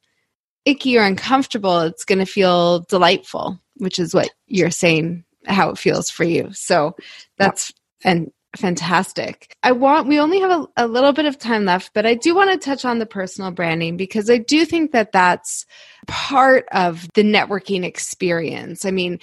icky 0.65 0.97
or 0.97 1.03
uncomfortable. 1.03 1.79
It's 1.79 2.03
going 2.03 2.19
to 2.19 2.25
feel 2.25 2.81
delightful, 2.81 3.61
which 3.77 3.97
is 3.97 4.13
what 4.13 4.29
you're 4.47 4.71
saying, 4.71 5.23
how 5.47 5.69
it 5.69 5.77
feels 5.77 6.09
for 6.09 6.23
you. 6.23 6.49
So 6.53 6.95
that's, 7.37 7.73
and 8.03 8.31
fantastic. 8.55 9.55
I 9.63 9.71
want, 9.71 10.07
we 10.07 10.19
only 10.19 10.39
have 10.39 10.51
a, 10.51 10.85
a, 10.85 10.87
little 10.87 11.13
bit 11.13 11.25
of 11.25 11.37
time 11.37 11.65
left, 11.65 11.91
but 11.93 12.05
I 12.05 12.15
do 12.15 12.35
want 12.35 12.51
to 12.51 12.57
touch 12.57 12.85
on 12.85 12.99
the 12.99 13.05
personal 13.05 13.51
branding 13.51 13.97
because 13.97 14.29
I 14.29 14.37
do 14.37 14.65
think 14.65 14.91
that 14.91 15.11
that's 15.11 15.65
part 16.07 16.65
of 16.71 17.07
the 17.13 17.23
networking 17.23 17.83
experience. 17.83 18.85
I 18.85 18.91
mean, 18.91 19.19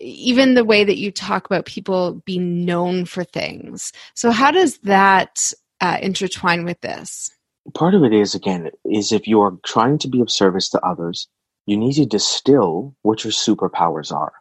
even 0.00 0.54
the 0.54 0.64
way 0.64 0.84
that 0.84 0.98
you 0.98 1.10
talk 1.10 1.46
about 1.46 1.66
people 1.66 2.22
being 2.24 2.64
known 2.64 3.04
for 3.04 3.24
things. 3.24 3.92
So, 4.14 4.30
how 4.30 4.50
does 4.50 4.78
that 4.78 5.52
uh, 5.80 5.98
intertwine 6.02 6.64
with 6.64 6.80
this? 6.80 7.30
Part 7.74 7.94
of 7.94 8.04
it 8.04 8.12
is, 8.12 8.34
again, 8.34 8.70
is 8.84 9.10
if 9.10 9.26
you 9.26 9.40
are 9.40 9.54
trying 9.64 9.98
to 9.98 10.08
be 10.08 10.20
of 10.20 10.30
service 10.30 10.68
to 10.70 10.84
others, 10.86 11.28
you 11.66 11.76
need 11.76 11.94
to 11.94 12.06
distill 12.06 12.94
what 13.02 13.24
your 13.24 13.32
superpowers 13.32 14.12
are. 14.12 14.32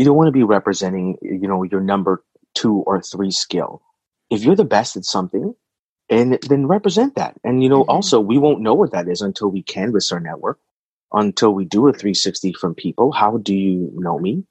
You 0.00 0.06
don't 0.06 0.16
want 0.16 0.28
to 0.28 0.32
be 0.32 0.44
representing, 0.44 1.18
you 1.20 1.46
know, 1.46 1.62
your 1.62 1.82
number 1.82 2.24
two 2.54 2.76
or 2.86 3.02
three 3.02 3.30
skill. 3.30 3.82
If 4.30 4.42
you're 4.42 4.56
the 4.56 4.64
best 4.64 4.96
at 4.96 5.04
something, 5.04 5.54
and 6.08 6.38
then 6.48 6.66
represent 6.66 7.16
that. 7.16 7.36
And 7.44 7.62
you 7.62 7.68
know, 7.68 7.82
mm-hmm. 7.82 7.90
also 7.90 8.18
we 8.18 8.38
won't 8.38 8.62
know 8.62 8.72
what 8.72 8.92
that 8.92 9.08
is 9.08 9.20
until 9.20 9.48
we 9.48 9.62
canvas 9.62 10.10
our 10.10 10.18
network, 10.18 10.58
until 11.12 11.52
we 11.52 11.66
do 11.66 11.86
a 11.86 11.92
360 11.92 12.54
from 12.54 12.74
people. 12.74 13.12
How 13.12 13.36
do 13.36 13.54
you 13.54 13.90
know 13.92 14.18
me? 14.18 14.44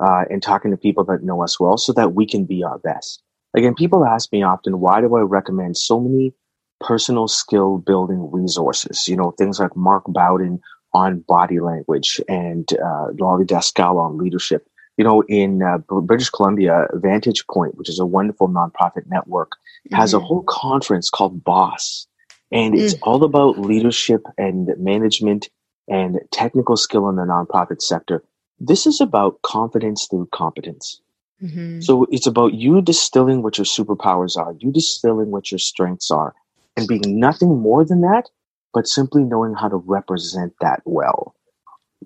Uh, 0.00 0.24
and 0.30 0.42
talking 0.42 0.72
to 0.72 0.76
people 0.76 1.04
that 1.04 1.22
know 1.22 1.44
us 1.44 1.60
well, 1.60 1.78
so 1.78 1.92
that 1.92 2.14
we 2.14 2.26
can 2.26 2.44
be 2.44 2.64
our 2.64 2.80
best. 2.80 3.22
Again, 3.56 3.76
people 3.76 4.04
ask 4.04 4.32
me 4.32 4.42
often, 4.42 4.80
why 4.80 5.00
do 5.00 5.14
I 5.14 5.20
recommend 5.20 5.76
so 5.76 6.00
many 6.00 6.32
personal 6.80 7.28
skill 7.28 7.78
building 7.78 8.32
resources? 8.32 9.06
You 9.06 9.14
know, 9.14 9.30
things 9.30 9.60
like 9.60 9.76
Mark 9.76 10.02
Bowden 10.08 10.58
on 10.92 11.24
body 11.28 11.60
language 11.60 12.20
and 12.28 12.68
uh, 12.72 13.12
Lolly 13.16 13.44
Daskal 13.44 13.96
on 13.96 14.18
leadership 14.18 14.67
you 14.98 15.04
know, 15.04 15.22
in 15.28 15.62
uh, 15.62 15.78
British 15.78 16.28
Columbia, 16.28 16.88
Vantage 16.94 17.46
Point, 17.46 17.76
which 17.78 17.88
is 17.88 18.00
a 18.00 18.04
wonderful 18.04 18.48
nonprofit 18.48 19.06
network, 19.06 19.52
mm-hmm. 19.52 19.94
has 19.94 20.12
a 20.12 20.16
mm-hmm. 20.16 20.26
whole 20.26 20.42
conference 20.42 21.08
called 21.08 21.42
Boss. 21.42 22.06
And 22.50 22.74
it's 22.74 22.94
mm. 22.94 23.00
all 23.02 23.24
about 23.24 23.58
leadership 23.58 24.22
and 24.38 24.70
management 24.78 25.50
and 25.86 26.18
technical 26.32 26.78
skill 26.78 27.08
in 27.10 27.16
the 27.16 27.22
nonprofit 27.22 27.82
sector. 27.82 28.24
This 28.58 28.86
is 28.86 29.02
about 29.02 29.42
confidence 29.42 30.06
through 30.06 30.28
competence. 30.32 31.00
Mm-hmm. 31.42 31.80
So 31.82 32.06
it's 32.10 32.26
about 32.26 32.54
you 32.54 32.80
distilling 32.80 33.42
what 33.42 33.58
your 33.58 33.66
superpowers 33.66 34.36
are, 34.38 34.54
you 34.58 34.72
distilling 34.72 35.30
what 35.30 35.52
your 35.52 35.58
strengths 35.58 36.10
are, 36.10 36.34
and 36.76 36.88
being 36.88 37.20
nothing 37.20 37.60
more 37.60 37.84
than 37.84 38.00
that, 38.00 38.30
but 38.72 38.88
simply 38.88 39.22
knowing 39.24 39.54
how 39.54 39.68
to 39.68 39.76
represent 39.76 40.54
that 40.62 40.80
well. 40.86 41.34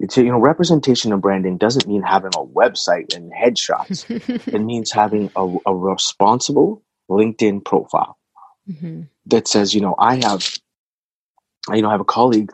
It's, 0.00 0.16
you 0.16 0.24
know, 0.24 0.38
representation 0.38 1.12
and 1.12 1.20
branding 1.20 1.58
doesn't 1.58 1.86
mean 1.86 2.02
having 2.02 2.32
a 2.34 2.44
website 2.44 3.14
and 3.14 3.32
headshots. 3.32 4.08
it 4.52 4.60
means 4.60 4.90
having 4.90 5.30
a, 5.36 5.56
a 5.66 5.74
responsible 5.74 6.82
LinkedIn 7.10 7.64
profile 7.64 8.18
mm-hmm. 8.68 9.02
that 9.26 9.46
says, 9.46 9.74
you 9.74 9.80
know, 9.80 9.94
I 9.98 10.16
have, 10.16 10.58
you 11.72 11.82
know, 11.82 11.88
I 11.88 11.92
have 11.92 12.00
a 12.00 12.04
colleague. 12.04 12.52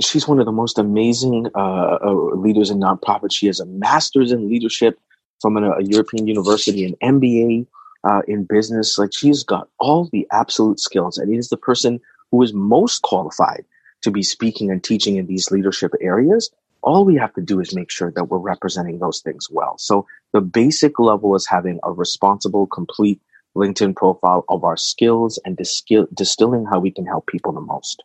She's 0.00 0.28
one 0.28 0.38
of 0.38 0.46
the 0.46 0.52
most 0.52 0.78
amazing 0.78 1.48
uh, 1.54 1.98
uh, 2.02 2.12
leaders 2.36 2.70
in 2.70 2.78
nonprofits. 2.78 3.32
She 3.32 3.46
has 3.46 3.60
a 3.60 3.66
master's 3.66 4.30
in 4.30 4.48
leadership 4.48 4.98
from 5.40 5.56
an, 5.56 5.64
a 5.64 5.82
European 5.82 6.26
university, 6.26 6.84
an 6.84 6.94
MBA 7.02 7.66
uh, 8.04 8.22
in 8.28 8.44
business. 8.44 8.98
Like 8.98 9.10
she's 9.12 9.42
got 9.42 9.68
all 9.78 10.08
the 10.12 10.26
absolute 10.32 10.78
skills, 10.78 11.18
and 11.18 11.34
is 11.34 11.48
the 11.48 11.56
person 11.56 12.00
who 12.30 12.42
is 12.42 12.52
most 12.52 13.02
qualified 13.02 13.64
to 14.02 14.10
be 14.10 14.22
speaking 14.22 14.70
and 14.70 14.82
teaching 14.82 15.16
in 15.16 15.26
these 15.26 15.50
leadership 15.50 15.92
areas, 16.00 16.50
all 16.82 17.04
we 17.04 17.16
have 17.16 17.34
to 17.34 17.42
do 17.42 17.60
is 17.60 17.74
make 17.74 17.90
sure 17.90 18.10
that 18.12 18.24
we're 18.24 18.38
representing 18.38 18.98
those 18.98 19.20
things 19.20 19.48
well. 19.50 19.76
So 19.78 20.06
the 20.32 20.40
basic 20.40 20.98
level 20.98 21.34
is 21.34 21.46
having 21.46 21.78
a 21.82 21.92
responsible, 21.92 22.66
complete 22.66 23.20
LinkedIn 23.56 23.96
profile 23.96 24.44
of 24.48 24.64
our 24.64 24.76
skills 24.76 25.38
and 25.44 25.56
distill- 25.56 26.08
distilling 26.14 26.66
how 26.66 26.80
we 26.80 26.90
can 26.90 27.06
help 27.06 27.26
people 27.26 27.52
the 27.52 27.60
most. 27.60 28.02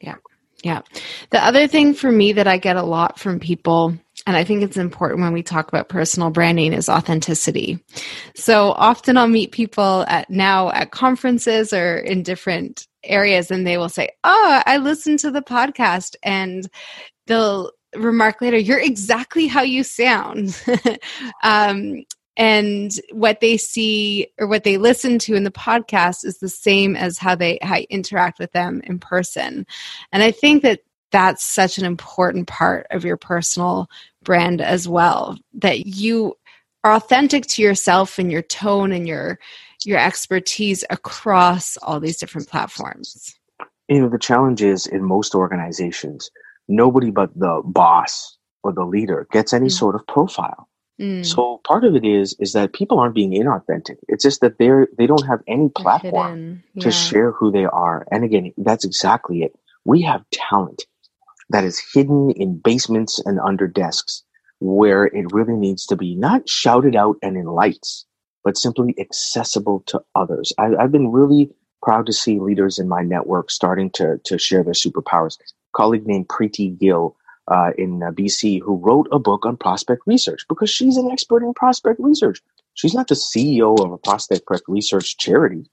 Yeah. 0.00 0.16
Yeah. 0.62 0.82
The 1.30 1.44
other 1.44 1.66
thing 1.66 1.94
for 1.94 2.10
me 2.10 2.32
that 2.32 2.48
I 2.48 2.56
get 2.56 2.76
a 2.76 2.82
lot 2.82 3.18
from 3.18 3.38
people, 3.38 3.96
and 4.26 4.36
I 4.36 4.44
think 4.44 4.62
it's 4.62 4.78
important 4.78 5.20
when 5.20 5.32
we 5.32 5.42
talk 5.42 5.68
about 5.68 5.88
personal 5.88 6.30
branding, 6.30 6.72
is 6.72 6.88
authenticity. 6.88 7.78
So 8.34 8.72
often 8.72 9.16
I'll 9.16 9.28
meet 9.28 9.52
people 9.52 10.04
at 10.08 10.30
now 10.30 10.70
at 10.70 10.90
conferences 10.90 11.72
or 11.72 11.98
in 11.98 12.22
different 12.22 12.86
areas, 13.06 13.50
and 13.50 13.66
they 13.66 13.78
will 13.78 13.88
say, 13.88 14.08
Oh, 14.24 14.62
I 14.66 14.78
listened 14.78 15.18
to 15.20 15.30
the 15.30 15.42
podcast, 15.42 16.16
and 16.22 16.68
they'll 17.26 17.70
remark 17.94 18.40
later, 18.40 18.58
You're 18.58 18.80
exactly 18.80 19.46
how 19.46 19.62
you 19.62 19.82
sound. 19.82 20.60
um, 21.42 22.04
and 22.36 22.92
what 23.12 23.40
they 23.40 23.56
see 23.56 24.28
or 24.38 24.46
what 24.46 24.64
they 24.64 24.76
listen 24.76 25.18
to 25.18 25.34
in 25.34 25.44
the 25.44 25.50
podcast 25.50 26.24
is 26.24 26.38
the 26.38 26.48
same 26.48 26.94
as 26.94 27.18
how 27.18 27.34
they 27.34 27.58
how 27.62 27.78
interact 27.88 28.38
with 28.38 28.52
them 28.52 28.80
in 28.84 28.98
person 28.98 29.66
and 30.12 30.22
i 30.22 30.30
think 30.30 30.62
that 30.62 30.80
that's 31.12 31.44
such 31.44 31.78
an 31.78 31.84
important 31.84 32.46
part 32.46 32.86
of 32.90 33.04
your 33.04 33.16
personal 33.16 33.88
brand 34.22 34.60
as 34.60 34.88
well 34.88 35.38
that 35.54 35.86
you 35.86 36.34
are 36.84 36.94
authentic 36.94 37.46
to 37.46 37.62
yourself 37.62 38.18
and 38.18 38.30
your 38.30 38.42
tone 38.42 38.92
and 38.92 39.08
your 39.08 39.38
your 39.84 39.98
expertise 39.98 40.84
across 40.90 41.76
all 41.78 42.00
these 42.00 42.16
different 42.16 42.48
platforms 42.48 43.34
you 43.88 44.00
know 44.00 44.08
the 44.08 44.18
challenge 44.18 44.62
is 44.62 44.86
in 44.86 45.02
most 45.02 45.34
organizations 45.34 46.30
nobody 46.68 47.10
but 47.10 47.30
the 47.38 47.62
boss 47.64 48.36
or 48.62 48.72
the 48.72 48.84
leader 48.84 49.26
gets 49.32 49.52
any 49.52 49.66
mm-hmm. 49.66 49.70
sort 49.70 49.94
of 49.94 50.06
profile 50.06 50.68
Mm. 51.00 51.26
So 51.26 51.60
part 51.66 51.84
of 51.84 51.94
it 51.94 52.04
is 52.04 52.34
is 52.40 52.52
that 52.54 52.72
people 52.72 52.98
aren't 52.98 53.14
being 53.14 53.32
inauthentic. 53.32 53.96
It's 54.08 54.22
just 54.22 54.40
that 54.40 54.58
they're 54.58 54.88
they 54.96 55.06
don't 55.06 55.26
have 55.26 55.40
any 55.46 55.68
platform 55.68 56.62
yeah. 56.74 56.82
to 56.84 56.90
share 56.90 57.32
who 57.32 57.50
they 57.50 57.66
are. 57.66 58.06
And 58.10 58.24
again, 58.24 58.52
that's 58.56 58.84
exactly 58.84 59.42
it. 59.42 59.52
We 59.84 60.00
have 60.02 60.24
talent 60.32 60.84
that 61.50 61.64
is 61.64 61.82
hidden 61.92 62.30
in 62.32 62.58
basements 62.58 63.20
and 63.24 63.38
under 63.40 63.66
desks 63.66 64.24
where 64.60 65.04
it 65.04 65.32
really 65.32 65.54
needs 65.54 65.84
to 65.86 65.96
be 65.96 66.14
not 66.14 66.48
shouted 66.48 66.96
out 66.96 67.16
and 67.22 67.36
in 67.36 67.44
lights, 67.44 68.06
but 68.46 68.56
simply 68.56 68.94
accessible 69.00 69.82
to 69.86 70.00
others. 70.14 70.52
I, 70.56 70.76
I've 70.76 70.92
been 70.92 71.10
really 71.10 71.50
proud 71.82 72.06
to 72.06 72.12
see 72.12 72.38
leaders 72.38 72.78
in 72.78 72.88
my 72.88 73.02
network 73.02 73.50
starting 73.50 73.90
to 73.90 74.20
to 74.22 74.38
share 74.38 74.62
their 74.62 74.72
superpowers. 74.72 75.36
A 75.40 75.44
colleague 75.74 76.06
named 76.06 76.28
Preeti 76.28 76.78
Gill 76.78 77.16
uh, 77.48 77.72
in 77.76 78.04
uh, 78.04 78.12
BC 78.12 78.62
who 78.62 78.76
wrote 78.76 79.08
a 79.10 79.18
book 79.18 79.44
on 79.44 79.56
prospect 79.56 80.02
research 80.06 80.44
because 80.48 80.70
she's 80.70 80.96
an 80.96 81.10
expert 81.10 81.42
in 81.42 81.54
prospect 81.54 81.98
research. 81.98 82.40
She's 82.74 82.94
not 82.94 83.08
the 83.08 83.16
CEO 83.16 83.84
of 83.84 83.90
a 83.90 83.98
prospect 83.98 84.44
research 84.68 85.16
charity, 85.16 85.64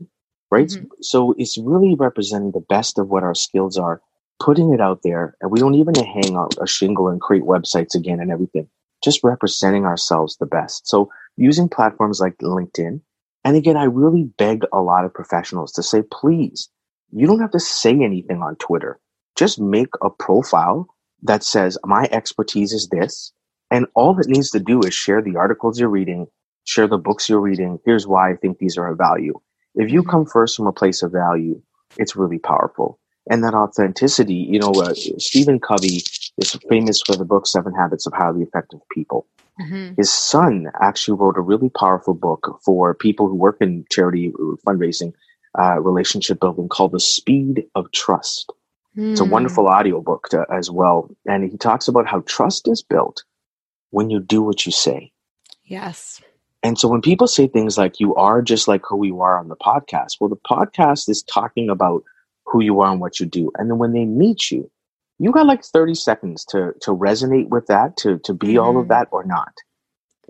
right? 0.49 0.69
Mm-hmm. 0.69 0.87
So 1.01 1.35
it's 1.37 1.59
really 1.59 1.93
representing 1.93 2.53
the 2.53 2.65
best 2.75 2.97
of 2.97 3.09
what 3.09 3.21
our 3.21 3.35
skills 3.35 3.77
are, 3.77 4.01
putting 4.39 4.73
it 4.73 4.81
out 4.81 5.01
there, 5.03 5.37
and 5.41 5.51
we 5.51 5.59
don't 5.59 5.75
even 5.75 5.93
hang 5.93 6.35
out 6.35 6.55
a 6.59 6.65
shingle 6.65 7.07
and 7.07 7.21
create 7.21 7.43
websites 7.43 7.93
again 7.93 8.19
and 8.19 8.31
everything. 8.31 8.67
Just 9.03 9.23
representing 9.23 9.85
ourselves 9.85 10.37
the 10.37 10.47
best. 10.47 10.87
So 10.87 11.11
using 11.37 11.69
platforms 11.69 12.19
like 12.19 12.37
LinkedIn, 12.37 13.01
and 13.43 13.55
again, 13.57 13.77
I 13.77 13.83
really 13.83 14.23
beg 14.37 14.63
a 14.71 14.81
lot 14.81 15.05
of 15.05 15.13
professionals 15.13 15.71
to 15.73 15.83
say, 15.83 16.01
please, 16.11 16.69
you 17.11 17.27
don't 17.27 17.41
have 17.41 17.51
to 17.51 17.59
say 17.59 17.91
anything 17.91 18.41
on 18.41 18.55
Twitter. 18.55 18.99
Just 19.35 19.59
make 19.59 19.89
a 20.01 20.09
profile 20.09 20.87
that 21.23 21.43
says, 21.43 21.77
my 21.83 22.07
expertise 22.11 22.73
is 22.73 22.89
this. 22.89 23.33
And 23.71 23.87
all 23.95 24.17
it 24.19 24.27
needs 24.27 24.51
to 24.51 24.59
do 24.59 24.81
is 24.81 24.93
share 24.93 25.21
the 25.21 25.35
articles 25.35 25.79
you're 25.79 25.89
reading, 25.89 26.27
share 26.63 26.87
the 26.87 26.97
books 26.97 27.27
you're 27.27 27.41
reading. 27.41 27.79
Here's 27.85 28.07
why 28.07 28.31
I 28.31 28.35
think 28.35 28.59
these 28.59 28.77
are 28.77 28.87
of 28.87 28.97
value. 28.97 29.33
If 29.75 29.91
you 29.91 30.01
mm-hmm. 30.01 30.09
come 30.09 30.25
first 30.25 30.55
from 30.55 30.67
a 30.67 30.73
place 30.73 31.01
of 31.01 31.11
value, 31.11 31.61
it's 31.97 32.15
really 32.15 32.39
powerful. 32.39 32.99
And 33.29 33.43
that 33.43 33.53
authenticity, 33.53 34.35
you 34.35 34.59
know, 34.59 34.71
uh, 34.71 34.93
Stephen 35.17 35.59
Covey 35.59 36.03
is 36.37 36.57
famous 36.69 37.01
for 37.01 37.15
the 37.15 37.25
book 37.25 37.47
Seven 37.47 37.73
Habits 37.73 38.05
of 38.05 38.13
Highly 38.13 38.43
Effective 38.43 38.81
People. 38.91 39.27
Mm-hmm. 39.59 39.95
His 39.97 40.11
son 40.11 40.67
actually 40.81 41.17
wrote 41.17 41.37
a 41.37 41.41
really 41.41 41.69
powerful 41.69 42.13
book 42.13 42.59
for 42.63 42.93
people 42.95 43.27
who 43.27 43.35
work 43.35 43.57
in 43.61 43.85
charity 43.91 44.33
fundraising, 44.65 45.13
uh, 45.57 45.79
relationship 45.79 46.39
building 46.39 46.69
called 46.69 46.91
The 46.91 46.99
Speed 46.99 47.65
of 47.75 47.91
Trust. 47.91 48.51
It's 48.95 49.19
a 49.19 49.25
hmm. 49.25 49.31
wonderful 49.31 49.67
audiobook 49.67 50.29
to, 50.29 50.45
as 50.51 50.69
well. 50.69 51.09
And 51.25 51.49
he 51.49 51.57
talks 51.57 51.87
about 51.87 52.07
how 52.07 52.21
trust 52.27 52.67
is 52.67 52.83
built 52.83 53.23
when 53.89 54.11
you 54.11 54.19
do 54.19 54.43
what 54.43 54.65
you 54.65 54.71
say. 54.71 55.11
Yes. 55.63 56.21
And 56.61 56.77
so 56.79 56.87
when 56.87 57.01
people 57.01 57.27
say 57.27 57.47
things 57.47 57.77
like 57.77 57.99
you 57.99 58.15
are 58.15 58.41
just 58.41 58.67
like 58.67 58.83
who 58.87 59.05
you 59.05 59.21
are 59.21 59.37
on 59.37 59.49
the 59.49 59.55
podcast, 59.55 60.17
well, 60.19 60.29
the 60.29 60.35
podcast 60.35 61.09
is 61.09 61.23
talking 61.23 61.69
about 61.69 62.03
who 62.45 62.61
you 62.61 62.81
are 62.81 62.91
and 62.91 63.01
what 63.01 63.19
you 63.19 63.25
do. 63.25 63.51
And 63.57 63.69
then 63.69 63.79
when 63.79 63.93
they 63.93 64.05
meet 64.05 64.51
you, 64.51 64.69
you 65.19 65.31
got 65.31 65.45
like 65.45 65.63
30 65.63 65.95
seconds 65.95 66.45
to, 66.45 66.73
to 66.81 66.91
resonate 66.91 67.49
with 67.49 67.67
that, 67.67 67.97
to, 67.97 68.19
to 68.19 68.33
be 68.33 68.47
mm-hmm. 68.47 68.59
all 68.59 68.77
of 68.77 68.83
mm-hmm. 68.83 68.89
that 68.89 69.07
or 69.11 69.23
not. 69.23 69.53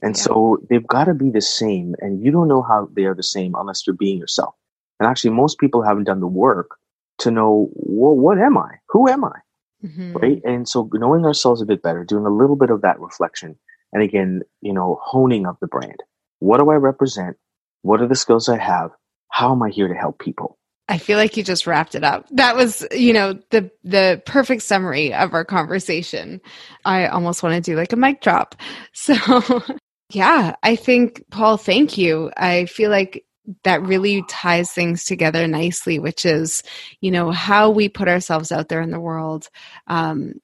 And 0.02 0.15
yeah. 0.15 0.22
so 0.22 0.58
they've 0.69 0.86
got 0.86 1.06
to 1.06 1.13
be 1.13 1.30
the 1.30 1.41
same. 1.41 1.96
And 2.00 2.24
you 2.24 2.32
don't 2.32 2.48
know 2.48 2.62
how 2.62 2.89
they 2.96 3.06
are 3.06 3.15
the 3.15 3.24
same 3.24 3.56
unless 3.56 3.88
you're 3.88 3.96
being 3.96 4.17
yourself. 4.17 4.56
And 5.00 5.10
actually, 5.10 5.32
most 5.32 5.60
people 5.60 5.82
haven't 5.82 6.06
done 6.06 6.19
the 6.19 6.28
work 6.28 6.78
to 7.19 7.32
know, 7.32 7.69
well, 7.74 8.15
what 8.15 8.38
am 8.38 8.58
I? 8.58 8.76
Who 8.89 9.10
am 9.10 9.24
I? 9.24 9.39
Mm-hmm. 9.86 10.13
Right. 10.13 10.41
And 10.43 10.67
so 10.67 10.89
knowing 10.93 11.26
ourselves 11.26 11.62
a 11.62 11.65
bit 11.65 11.82
better, 11.82 12.04
doing 12.04 12.26
a 12.26 12.30
little 12.30 12.56
bit 12.56 12.69
of 12.69 12.82
that 12.82 13.00
reflection. 13.00 13.58
And 13.91 14.02
again, 14.02 14.41
you 14.62 14.74
know, 14.74 15.00
honing 15.04 15.46
of 15.46 15.58
the 15.60 15.67
brand. 15.67 16.02
What 16.39 16.60
do 16.60 16.69
I 16.69 16.76
represent? 16.76 17.38
What 17.82 18.02
are 18.02 18.08
the 18.08 18.15
skills 18.15 18.50
I 18.50 18.58
have? 18.58 18.91
How 19.30 19.52
am 19.52 19.62
I 19.62 19.69
here 19.69 19.88
to 19.88 19.93
help 19.93 20.19
people? 20.19 20.58
I 20.89 20.98
feel 20.98 21.17
like 21.17 21.38
you 21.38 21.43
just 21.43 21.65
wrapped 21.65 21.96
it 21.96 22.04
up. 22.04 22.28
That 22.32 22.56
was, 22.56 22.86
you 22.91 23.13
know, 23.13 23.39
the 23.52 23.72
the 23.84 24.22
perfect 24.26 24.63
summary 24.63 25.13
of 25.13 25.34
our 25.34 25.46
conversation. 25.46 26.41
I 26.86 27.08
almost 27.08 27.41
want 27.41 27.56
to 27.56 27.72
do 27.72 27.78
like 27.78 27.93
a 27.93 27.98
mic 27.98 28.22
drop. 28.22 28.56
So, 28.93 29.63
yeah, 30.12 30.56
I 30.63 30.76
think 30.76 31.24
Paul, 31.32 31.58
thank 31.58 31.98
you. 31.98 32.32
I 32.38 32.65
feel 32.65 32.91
like 32.91 33.26
that 33.63 33.82
really 33.82 34.24
ties 34.30 34.72
things 34.72 35.06
together 35.06 35.48
nicely, 35.48 36.00
which 36.00 36.26
is, 36.26 36.63
you 37.02 37.12
know, 37.12 37.32
how 37.32 37.69
we 37.72 37.89
put 37.89 38.08
ourselves 38.08 38.52
out 38.52 38.69
there 38.69 38.82
in 38.82 38.91
the 38.91 39.00
world 39.00 39.50
um, 39.88 40.36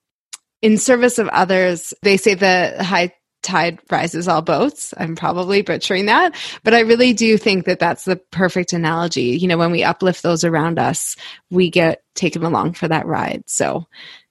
in 0.62 0.78
service 0.78 1.20
of 1.20 1.28
others. 1.30 1.94
They 2.02 2.18
say 2.18 2.34
the 2.34 2.84
high 2.84 3.14
tide 3.42 3.80
rises 3.90 4.28
all 4.28 4.42
boats. 4.42 4.94
I'm 4.98 5.16
probably 5.16 5.62
butchering 5.62 6.06
that, 6.08 6.36
but 6.64 6.74
I 6.74 6.82
really 6.82 7.14
do 7.14 7.38
think 7.38 7.66
that 7.66 7.80
that's 7.80 8.06
the 8.06 8.18
perfect 8.18 8.74
analogy. 8.74 9.38
You 9.38 9.48
know, 9.48 9.58
when 9.58 9.72
we 9.72 9.84
uplift 9.84 10.24
those 10.24 10.44
around 10.44 10.80
us, 10.80 11.16
we 11.50 11.70
get 11.70 12.04
taken 12.16 12.44
along 12.44 12.74
for 12.74 12.88
that 12.88 13.06
ride. 13.06 13.44
So 13.48 13.88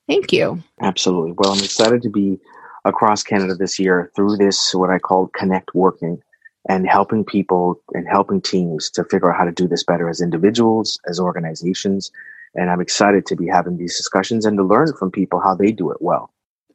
thank 0.06 0.32
you. 0.32 0.62
Absolutely. 0.82 1.32
Well, 1.36 1.52
I'm 1.52 1.64
excited 1.64 2.02
to 2.02 2.10
be 2.10 2.38
across 2.84 3.22
Canada 3.22 3.54
this 3.54 3.78
year 3.78 4.10
through 4.14 4.36
this, 4.36 4.74
what 4.74 4.90
I 4.90 4.98
call 4.98 5.28
Connect 5.28 5.74
Working 5.74 6.22
and 6.68 6.86
helping 6.86 7.24
people 7.24 7.80
and 7.94 8.06
helping 8.06 8.40
teams 8.40 8.90
to 8.90 9.04
figure 9.04 9.32
out 9.32 9.38
how 9.38 9.44
to 9.44 9.52
do 9.52 9.66
this 9.66 9.84
better 9.84 10.08
as 10.08 10.20
individuals, 10.20 11.00
as 11.08 11.18
organizations. 11.18 12.10
And 12.54 12.70
I'm 12.70 12.80
excited 12.80 13.26
to 13.26 13.36
be 13.36 13.46
having 13.46 13.78
these 13.78 13.96
discussions 13.96 14.44
and 14.44 14.56
to 14.58 14.64
learn 14.64 14.92
from 14.98 15.10
people 15.10 15.40
how 15.40 15.54
they 15.54 15.72
do 15.72 15.90
it 15.90 15.98
well. 16.00 16.30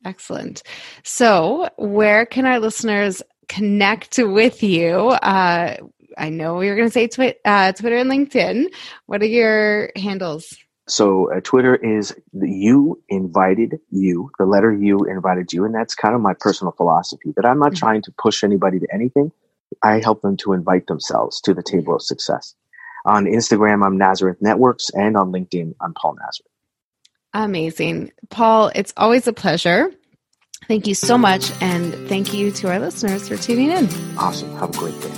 Excellent. 0.05 0.63
So, 1.03 1.69
where 1.77 2.25
can 2.25 2.45
our 2.45 2.59
listeners 2.59 3.21
connect 3.47 4.17
with 4.17 4.63
you? 4.63 5.09
Uh, 5.09 5.77
I 6.17 6.29
know 6.29 6.61
you're 6.61 6.75
going 6.75 6.87
to 6.87 6.93
say 6.93 7.07
twi- 7.07 7.35
uh, 7.45 7.71
Twitter 7.71 7.97
and 7.97 8.09
LinkedIn. 8.09 8.65
What 9.05 9.21
are 9.21 9.25
your 9.25 9.91
handles? 9.95 10.55
So 10.87 11.33
uh, 11.33 11.39
Twitter 11.41 11.75
is 11.75 12.13
you 12.33 13.01
invited 13.07 13.79
you, 13.89 14.29
the 14.37 14.45
letter 14.45 14.73
U 14.73 15.05
invited 15.05 15.53
you, 15.53 15.63
and 15.63 15.73
that's 15.73 15.95
kind 15.95 16.13
of 16.13 16.19
my 16.19 16.33
personal 16.37 16.73
philosophy. 16.73 17.33
That 17.35 17.45
I'm 17.45 17.59
not 17.59 17.69
mm-hmm. 17.69 17.77
trying 17.77 18.01
to 18.03 18.11
push 18.17 18.43
anybody 18.43 18.79
to 18.79 18.87
anything. 18.93 19.31
I 19.81 20.01
help 20.01 20.21
them 20.21 20.35
to 20.37 20.53
invite 20.53 20.87
themselves 20.87 21.39
to 21.41 21.53
the 21.53 21.63
table 21.63 21.95
of 21.95 22.01
success. 22.01 22.53
On 23.05 23.25
Instagram, 23.25 23.85
I'm 23.85 23.97
Nazareth 23.97 24.37
Networks, 24.41 24.89
and 24.93 25.15
on 25.15 25.31
LinkedIn, 25.31 25.73
I'm 25.81 25.93
Paul 25.93 26.15
Nazareth. 26.15 26.52
Amazing. 27.33 28.11
Paul, 28.29 28.71
it's 28.75 28.93
always 28.95 29.27
a 29.27 29.33
pleasure. 29.33 29.91
Thank 30.67 30.87
you 30.87 30.95
so 30.95 31.17
much. 31.17 31.51
And 31.61 31.93
thank 32.07 32.33
you 32.33 32.51
to 32.51 32.69
our 32.69 32.79
listeners 32.79 33.27
for 33.27 33.37
tuning 33.37 33.71
in. 33.71 33.89
Awesome. 34.17 34.55
Have 34.57 34.69
a 34.69 34.77
great 34.77 34.99
day. 35.01 35.11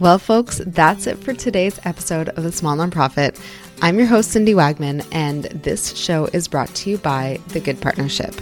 Well, 0.00 0.18
folks, 0.18 0.62
that's 0.66 1.06
it 1.06 1.18
for 1.18 1.34
today's 1.34 1.78
episode 1.84 2.30
of 2.30 2.42
The 2.42 2.52
Small 2.52 2.74
Nonprofit. 2.74 3.38
I'm 3.82 3.98
your 3.98 4.06
host, 4.06 4.30
Cindy 4.30 4.54
Wagman, 4.54 5.06
and 5.12 5.44
this 5.44 5.94
show 5.94 6.24
is 6.32 6.48
brought 6.48 6.74
to 6.76 6.90
you 6.90 6.96
by 6.96 7.38
The 7.48 7.60
Good 7.60 7.82
Partnership. 7.82 8.34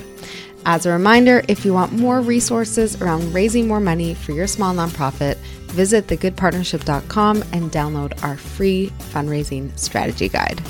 As 0.66 0.84
a 0.84 0.90
reminder, 0.90 1.42
if 1.48 1.64
you 1.64 1.72
want 1.72 1.92
more 1.92 2.20
resources 2.20 3.00
around 3.00 3.32
raising 3.32 3.66
more 3.66 3.80
money 3.80 4.14
for 4.14 4.32
your 4.32 4.46
small 4.46 4.74
nonprofit, 4.74 5.36
visit 5.72 6.06
thegoodpartnership.com 6.06 7.42
and 7.52 7.70
download 7.72 8.22
our 8.22 8.36
free 8.36 8.92
fundraising 9.12 9.76
strategy 9.78 10.28
guide. 10.28 10.60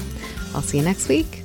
I'll 0.55 0.63
see 0.63 0.79
you 0.79 0.85
next 0.85 1.09
week. 1.09 1.38